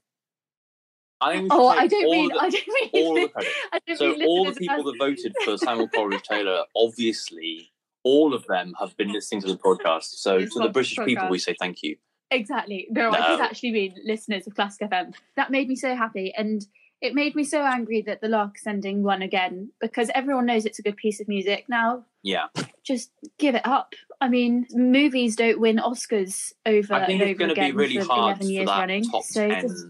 I 1.21 1.31
think 1.33 1.43
we 1.43 1.49
should 1.49 1.59
Oh, 1.61 1.67
I 1.67 1.87
don't 1.87 2.09
mean. 2.11 2.29
the, 2.29 2.35
I 2.35 2.49
don't 2.49 2.67
mean. 2.67 2.89
all 2.93 3.17
of 3.17 3.21
the 3.23 3.29
credit. 3.29 3.51
I 3.73 3.79
don't 3.87 3.97
So 3.97 4.09
mean 4.11 4.23
all 4.25 4.45
the 4.45 4.53
people 4.53 4.83
that 4.83 4.95
voted 4.97 5.35
for 5.43 5.57
Samuel 5.65 5.87
Coleridge 5.89 6.23
Taylor, 6.23 6.63
obviously, 6.75 7.71
all 8.03 8.33
of 8.33 8.45
them 8.47 8.73
have 8.79 8.95
been 8.97 9.11
listening 9.11 9.41
to 9.41 9.47
the 9.47 9.57
podcast. 9.57 10.03
So 10.15 10.39
to 10.45 10.59
the 10.59 10.69
British 10.69 10.97
people, 11.03 11.27
we 11.29 11.39
say 11.39 11.55
thank 11.59 11.83
you. 11.83 11.97
Exactly. 12.31 12.87
No, 12.89 13.11
I 13.11 13.31
did 13.31 13.39
actually 13.41 13.71
mean 13.71 13.95
listeners 14.03 14.47
of 14.47 14.55
Classic 14.55 14.89
FM. 14.89 15.13
That 15.35 15.51
made 15.51 15.67
me 15.67 15.75
so 15.75 15.95
happy. 15.95 16.33
And 16.35 16.65
it 17.01 17.13
made 17.13 17.35
me 17.35 17.43
so 17.43 17.61
angry 17.61 18.01
that 18.03 18.21
the 18.21 18.27
Lark 18.27 18.55
Ascending 18.57 19.03
won 19.03 19.21
again 19.21 19.69
because 19.81 20.09
everyone 20.15 20.45
knows 20.45 20.65
it's 20.65 20.79
a 20.79 20.81
good 20.81 20.97
piece 20.97 21.19
of 21.19 21.27
music. 21.27 21.65
Now, 21.67 22.05
Yeah, 22.23 22.47
just 22.83 23.11
give 23.37 23.55
it 23.55 23.65
up. 23.65 23.93
I 24.21 24.29
mean, 24.29 24.65
movies 24.71 25.35
don't 25.35 25.59
win 25.59 25.77
Oscars 25.77 26.53
over 26.65 26.93
I 26.93 27.05
think 27.05 27.21
it's 27.21 27.29
over 27.31 27.37
going 27.39 27.49
to 27.49 27.55
be 27.55 27.61
again 27.61 27.75
really 27.75 27.99
for 27.99 28.05
hard 28.05 28.37
11 28.37 28.47
for 28.47 28.51
years 28.51 28.65
that 28.67 28.79
running. 28.79 29.03
top 29.03 29.23
So 29.23 29.47
ten, 29.47 29.61
just, 29.61 29.85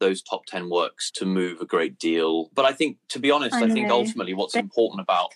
those 0.00 0.22
top 0.22 0.46
ten 0.46 0.70
works 0.70 1.10
to 1.12 1.26
move 1.26 1.60
a 1.60 1.66
great 1.66 1.98
deal. 1.98 2.50
But 2.54 2.64
I 2.64 2.72
think, 2.72 2.98
to 3.10 3.18
be 3.18 3.30
honest, 3.30 3.54
I 3.56 3.64
I, 3.64 3.68
think 3.70 3.90
ultimately 3.90 4.34
what's 4.34 4.54
But- 4.54 4.64
important 4.64 5.00
about 5.00 5.34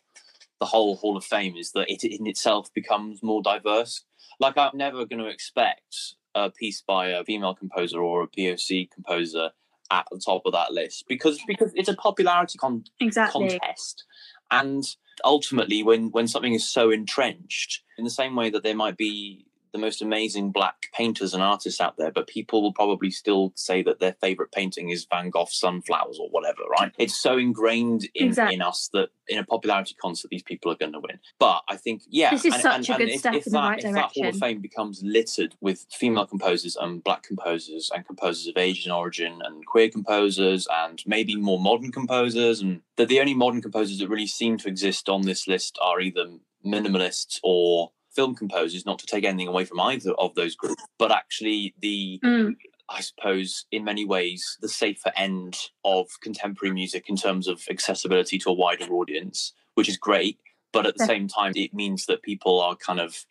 the 0.60 0.66
whole 0.66 0.94
Hall 0.96 1.16
of 1.16 1.24
Fame 1.24 1.56
is 1.56 1.72
that 1.72 1.90
it 1.90 2.04
in 2.04 2.26
itself 2.28 2.72
becomes 2.72 3.20
more 3.22 3.42
diverse. 3.42 4.04
Like 4.38 4.56
I'm 4.56 4.76
never 4.76 5.04
going 5.04 5.18
to 5.18 5.26
expect 5.28 6.14
a 6.36 6.50
piece 6.50 6.80
by 6.80 7.08
a 7.08 7.24
female 7.24 7.54
composer 7.54 8.00
or 8.00 8.22
a 8.22 8.28
POC 8.28 8.88
composer 8.90 9.50
at 9.90 10.06
the 10.10 10.18
top 10.18 10.42
of 10.46 10.52
that 10.52 10.72
list 10.72 11.04
because 11.08 11.40
because 11.46 11.72
it's 11.74 11.88
a 11.88 11.94
popularity 11.94 12.58
con- 12.58 12.84
exactly. 13.00 13.48
contest 13.48 14.04
and 14.50 14.84
ultimately 15.24 15.82
when 15.82 16.10
when 16.10 16.26
something 16.26 16.54
is 16.54 16.66
so 16.66 16.90
entrenched 16.90 17.82
in 17.98 18.04
the 18.04 18.10
same 18.10 18.34
way 18.34 18.50
that 18.50 18.62
there 18.62 18.74
might 18.74 18.96
be 18.96 19.46
the 19.72 19.78
most 19.78 20.02
amazing 20.02 20.50
black 20.50 20.86
painters 20.92 21.34
and 21.34 21.42
artists 21.42 21.80
out 21.80 21.96
there 21.96 22.10
but 22.10 22.26
people 22.26 22.62
will 22.62 22.72
probably 22.72 23.10
still 23.10 23.52
say 23.54 23.82
that 23.82 24.00
their 24.00 24.14
favorite 24.20 24.52
painting 24.52 24.90
is 24.90 25.04
van 25.04 25.30
gogh's 25.30 25.54
sunflowers 25.58 26.18
or 26.20 26.28
whatever 26.30 26.60
right 26.78 26.92
it's 26.98 27.16
so 27.20 27.38
ingrained 27.38 28.08
in, 28.14 28.28
Exactly. 28.28 28.54
in 28.54 28.62
us 28.62 28.88
that 28.92 29.08
in 29.28 29.38
a 29.38 29.44
popularity 29.44 29.94
contest 30.00 30.26
these 30.30 30.42
people 30.42 30.70
are 30.70 30.76
going 30.76 30.92
to 30.92 31.00
win 31.00 31.18
but 31.38 31.62
i 31.68 31.76
think 31.76 32.02
yeah 32.08 32.30
This 32.30 32.44
is 32.44 32.54
and, 32.54 32.62
such 32.62 32.74
and, 32.74 32.88
a 32.88 32.92
and 32.92 32.98
good 32.98 33.08
if, 33.10 33.20
step 33.20 33.34
if 33.34 33.46
in 33.46 33.52
the 33.52 33.58
that, 33.58 33.68
right 33.68 33.84
if 33.84 33.92
that 33.94 34.12
hall 34.14 34.28
of 34.28 34.36
fame 34.36 34.60
becomes 34.60 35.02
littered 35.02 35.54
with 35.60 35.86
female 35.90 36.26
composers 36.26 36.76
and 36.76 37.02
black 37.02 37.22
composers 37.22 37.90
and 37.94 38.06
composers 38.06 38.46
of 38.48 38.56
asian 38.56 38.92
origin 38.92 39.40
and 39.44 39.64
queer 39.66 39.88
composers 39.88 40.66
and 40.70 41.02
maybe 41.06 41.34
more 41.36 41.60
modern 41.60 41.90
composers 41.92 42.60
and 42.60 42.80
that 42.96 43.08
the 43.08 43.20
only 43.20 43.34
modern 43.34 43.62
composers 43.62 43.98
that 43.98 44.08
really 44.08 44.26
seem 44.26 44.58
to 44.58 44.68
exist 44.68 45.08
on 45.08 45.22
this 45.22 45.46
list 45.48 45.78
are 45.80 46.00
either 46.00 46.26
minimalists 46.64 47.38
or 47.42 47.90
film 48.14 48.34
composers 48.34 48.84
not 48.86 48.98
to 48.98 49.06
take 49.06 49.24
anything 49.24 49.48
away 49.48 49.64
from 49.64 49.80
either 49.80 50.12
of 50.12 50.34
those 50.34 50.54
groups 50.54 50.82
but 50.98 51.10
actually 51.10 51.74
the 51.80 52.20
Mm, 52.22 52.56
I 52.88 53.00
suppose, 53.00 53.64
in 53.72 53.84
many 53.84 54.04
ways, 54.04 54.58
the 54.60 54.68
safer 54.68 55.12
end 55.16 55.56
of 55.84 56.08
contemporary 56.20 56.74
music 56.74 57.08
in 57.08 57.16
terms 57.16 57.48
of 57.48 57.62
accessibility 57.70 58.38
to 58.40 58.50
a 58.50 58.52
wider 58.52 58.84
audience, 58.92 59.54
which 59.76 59.88
is 59.88 59.96
great. 59.96 60.38
But 60.72 60.84
at 60.86 60.98
the 60.98 61.06
same 61.06 61.26
time, 61.26 61.52
it 61.54 61.72
means 61.72 62.04
that 62.06 62.22
people 62.22 62.60
are 62.60 62.76
kind 62.76 63.00
of 63.00 63.24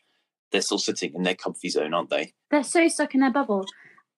they're 0.51 0.61
still 0.61 0.79
sitting 0.79 1.13
in 1.13 1.23
their 1.23 1.35
comfy 1.35 1.69
zone, 1.69 1.93
aren't 1.93 2.09
they? 2.09 2.33
they're 2.49 2.63
so 2.63 2.87
stuck 2.87 3.13
in 3.13 3.21
their 3.21 3.31
bubble. 3.31 3.65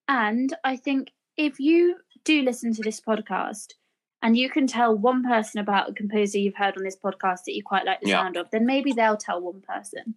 And 0.08 0.56
I 0.64 0.78
think 0.78 1.12
if 1.36 1.60
you 1.60 1.98
do 2.24 2.42
listen 2.42 2.74
to 2.76 2.82
this 2.82 3.02
podcast 3.02 3.74
and 4.22 4.38
you 4.38 4.50
can 4.50 4.66
tell 4.66 4.96
one 4.98 5.24
person 5.24 5.60
about 5.60 5.90
a 5.90 5.94
composer 5.94 6.38
you've 6.38 6.56
heard 6.56 6.78
on 6.78 6.84
this 6.84 6.96
podcast 6.96 7.44
that 7.46 7.54
you 7.56 7.64
quite 7.64 7.86
like 7.86 8.00
the 8.02 8.10
Yeah. 8.10 8.20
sound 8.22 8.38
of, 8.38 8.50
then 8.52 8.66
maybe 8.66 8.94
they'll 8.94 9.18
tell 9.18 9.42
one 9.42 9.62
person. 9.62 10.16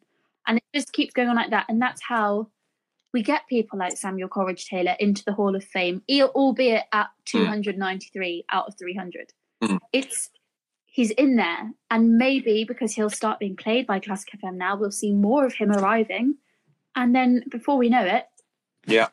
Just 0.77 0.93
keeps 0.93 1.15
going 1.15 1.29
on 1.29 1.37
like 1.37 1.51
that. 1.51 1.67
And 1.69 1.81
that's 1.81 2.03
how 2.03 2.49
we 3.15 3.23
get 3.23 3.47
people 3.49 3.79
like 3.79 3.97
Samuel 3.97 4.29
Coleridge 4.29 4.67
Taylor 4.69 4.95
into 5.01 5.25
the 5.25 5.33
Hall 5.33 5.57
of 5.57 5.65
Fame, 5.65 6.03
e- 6.07 6.23
albeit 6.23 6.85
at 6.93 7.09
293 7.25 8.45
out 8.51 8.67
of 8.69 8.75
300. 8.79 9.33
Mm. 9.62 9.79
It's 9.93 10.29
he's 10.85 11.11
in 11.12 11.37
there, 11.37 11.71
and 11.91 12.17
maybe 12.19 12.65
because 12.65 12.93
he'll 12.93 13.09
start 13.11 13.39
being 13.39 13.57
played 13.57 13.87
by 13.87 14.01
Classic 14.01 14.29
FM 14.37 14.57
now, 14.57 14.77
we'll 14.77 14.91
see 14.91 15.12
more 15.12 15.47
of 15.47 15.55
him 15.55 15.71
arriving, 15.73 16.35
and 16.95 17.15
then 17.15 17.43
before 17.51 17.79
we 17.79 17.89
know 17.89 18.05
it, 18.05 18.27
Yeah. 18.87 19.09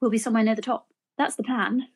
we'll 0.00 0.10
be 0.10 0.18
somewhere 0.18 0.42
near 0.42 0.54
the 0.54 0.62
top. 0.62 0.88
That's 1.16 1.36
the 1.36 1.42
plan. 1.42 1.88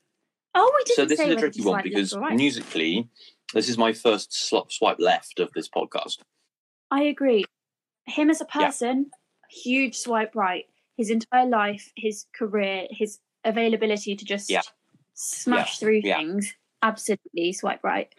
Oh, 0.54 0.72
we 0.78 0.84
didn't 0.84 0.96
So 0.96 1.04
this 1.04 1.20
is 1.20 1.28
a 1.28 1.36
tricky 1.36 1.62
one 1.62 1.82
because 1.82 2.16
right. 2.16 2.36
musically, 2.36 3.08
this 3.52 3.68
is 3.68 3.76
my 3.76 3.92
first 3.92 4.32
swipe 4.32 4.98
left 4.98 5.40
of 5.40 5.52
this 5.52 5.68
podcast. 5.68 6.18
I 6.90 7.02
agree. 7.02 7.44
Him 8.10 8.30
as 8.30 8.40
a 8.40 8.46
Yeah. 8.54 8.66
person, 8.66 9.10
huge 9.48 9.96
swipe 9.96 10.34
right. 10.34 10.66
His 10.96 11.10
entire 11.10 11.46
life, 11.46 11.92
his 11.96 12.26
career, 12.34 12.86
his 12.90 13.18
availability 13.44 14.16
to 14.16 14.24
just 14.24 14.50
Yeah. 14.50 14.62
smash 15.14 15.72
Yeah. 15.74 15.78
through 15.80 16.00
Yeah. 16.04 16.18
things, 16.18 16.54
absolutely 16.82 17.52
swipe 17.52 17.82
right. 17.84 18.12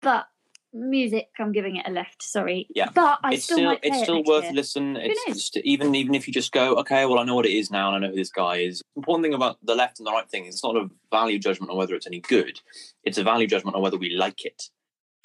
But 0.00 0.26
music, 0.72 1.28
I'm 1.38 1.52
giving 1.52 1.76
it 1.76 1.86
a 1.86 1.90
left. 1.90 2.22
Sorry. 2.22 2.68
Yeah. 2.74 2.90
But 2.94 3.18
I 3.24 3.34
it's 3.34 3.44
still, 3.44 3.56
still 3.58 3.70
it's 3.82 3.98
it 3.98 4.02
still 4.04 4.22
worth 4.22 4.44
year. 4.44 4.52
a 4.52 4.54
listen. 4.54 4.96
It's 4.96 5.20
knows? 5.26 5.36
just, 5.36 5.56
even 5.58 5.94
even 5.94 6.14
if 6.14 6.26
you 6.28 6.32
just 6.32 6.52
go, 6.52 6.76
okay, 6.76 7.04
well 7.06 7.18
I 7.18 7.24
know 7.24 7.34
what 7.34 7.44
it 7.46 7.52
is 7.52 7.70
now 7.70 7.88
and 7.88 7.96
I 7.96 7.98
know 8.06 8.12
who 8.12 8.16
this 8.16 8.30
guy 8.30 8.58
is. 8.58 8.80
Important 8.96 9.24
thing 9.24 9.34
about 9.34 9.58
the 9.64 9.74
left 9.74 9.98
and 9.98 10.06
the 10.06 10.12
right 10.12 10.28
thing 10.30 10.44
is 10.46 10.54
it's 10.54 10.64
not 10.64 10.76
a 10.76 10.88
value 11.10 11.38
judgment 11.38 11.70
on 11.70 11.76
whether 11.76 11.94
it's 11.96 12.06
any 12.06 12.20
good. 12.20 12.60
It's 13.04 13.18
a 13.18 13.24
value 13.24 13.46
judgment 13.48 13.74
on 13.76 13.82
whether 13.82 13.98
we 13.98 14.10
like 14.10 14.44
it. 14.44 14.70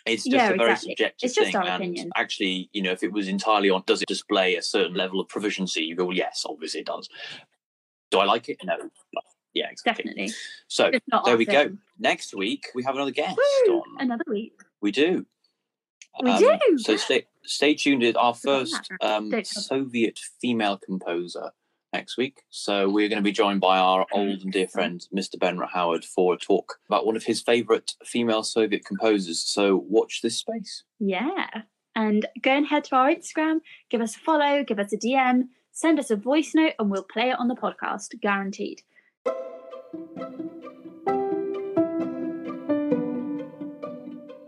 It's 0.06 0.24
just 0.24 0.34
Yeah, 0.36 0.52
a 0.52 0.58
very 0.58 0.72
exactly. 0.72 0.92
subjective 0.92 1.28
It's 1.28 1.36
just 1.36 1.52
thing. 1.52 1.56
and 1.62 1.68
opinion. 1.70 2.10
actually, 2.16 2.70
you 2.74 2.82
know, 2.84 2.92
if 2.92 3.02
it 3.04 3.12
was 3.12 3.28
entirely 3.28 3.70
on 3.72 3.84
does 3.88 4.02
it 4.02 4.08
display 4.08 4.56
a 4.56 4.62
certain 4.62 4.94
level 4.96 5.20
of 5.20 5.28
proficiency, 5.28 5.82
you 5.82 5.96
go, 5.96 6.06
well, 6.06 6.16
yes, 6.16 6.46
obviously 6.48 6.82
it 6.82 6.86
does. 6.86 7.10
Do 8.12 8.20
I 8.20 8.26
like 8.26 8.48
it? 8.50 8.58
No. 8.64 8.78
Yeah, 9.54 9.70
exactly. 9.72 10.04
Definitely. 10.04 10.34
So 10.68 10.92
there 11.26 11.38
we 11.38 11.46
go. 11.46 11.76
Next 11.98 12.36
week 12.36 12.68
we 12.76 12.84
have 12.84 12.96
another 12.96 13.12
guest 13.12 13.38
Woo! 13.68 13.78
on. 13.80 13.84
Another 14.00 14.24
week. 14.28 14.54
We 14.82 14.92
do. 14.92 15.26
We 16.22 16.30
Um, 16.32 16.40
do. 16.40 16.78
So 16.78 16.98
stay 16.98 17.26
stay 17.44 17.74
tuned. 17.74 18.04
It's 18.04 18.18
our 18.18 18.34
first 18.34 18.80
um, 19.02 19.32
Soviet 19.44 20.20
female 20.42 20.78
composer 20.78 21.52
next 21.96 22.18
week. 22.18 22.44
So 22.50 22.90
we're 22.90 23.08
going 23.10 23.24
to 23.24 23.24
be 23.24 23.32
joined 23.32 23.62
by 23.62 23.78
our 23.78 24.06
old 24.12 24.42
and 24.44 24.52
dear 24.52 24.68
friend, 24.68 25.06
Mr. 25.16 25.40
Ben 25.40 25.58
Howard, 25.74 26.04
for 26.04 26.34
a 26.34 26.38
talk 26.38 26.78
about 26.90 27.06
one 27.06 27.16
of 27.16 27.24
his 27.24 27.42
favourite 27.42 27.94
female 28.04 28.44
Soviet 28.44 28.86
composers. 28.86 29.40
So 29.40 29.78
watch 29.88 30.22
this 30.22 30.38
space. 30.38 30.84
Yeah. 31.00 31.48
And 31.96 32.26
go 32.42 32.52
and 32.52 32.68
head 32.68 32.84
to 32.86 32.96
our 32.96 33.10
Instagram, 33.10 33.60
give 33.90 34.02
us 34.02 34.16
a 34.18 34.20
follow, 34.20 34.64
give 34.64 34.80
us 34.80 34.92
a 34.92 34.98
DM, 34.98 35.44
send 35.72 35.98
us 35.98 36.12
a 36.12 36.18
voice 36.18 36.52
note, 36.54 36.74
and 36.78 36.92
we'll 36.92 37.04
play 37.04 37.30
it 37.30 37.40
on 37.40 37.48
the 37.48 37.56
podcast, 37.56 38.20
guaranteed. 38.20 38.82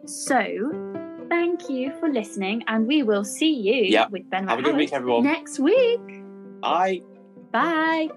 So, 0.06 0.72
thank 1.30 1.70
you 1.70 1.92
for 2.00 2.10
listening, 2.10 2.64
and 2.68 2.88
we 2.88 3.04
will 3.04 3.24
see 3.26 3.54
you 3.54 3.84
Yeah. 3.92 4.08
with 4.08 4.30
Ben 4.30 4.48
Have 4.48 4.60
a 4.60 4.62
good 4.62 4.78
week, 4.78 4.92
Howard 4.92 5.02
everyone. 5.02 5.24
next 5.24 5.60
week. 5.60 6.00
Bye. 6.62 7.02
Bye. 7.52 8.10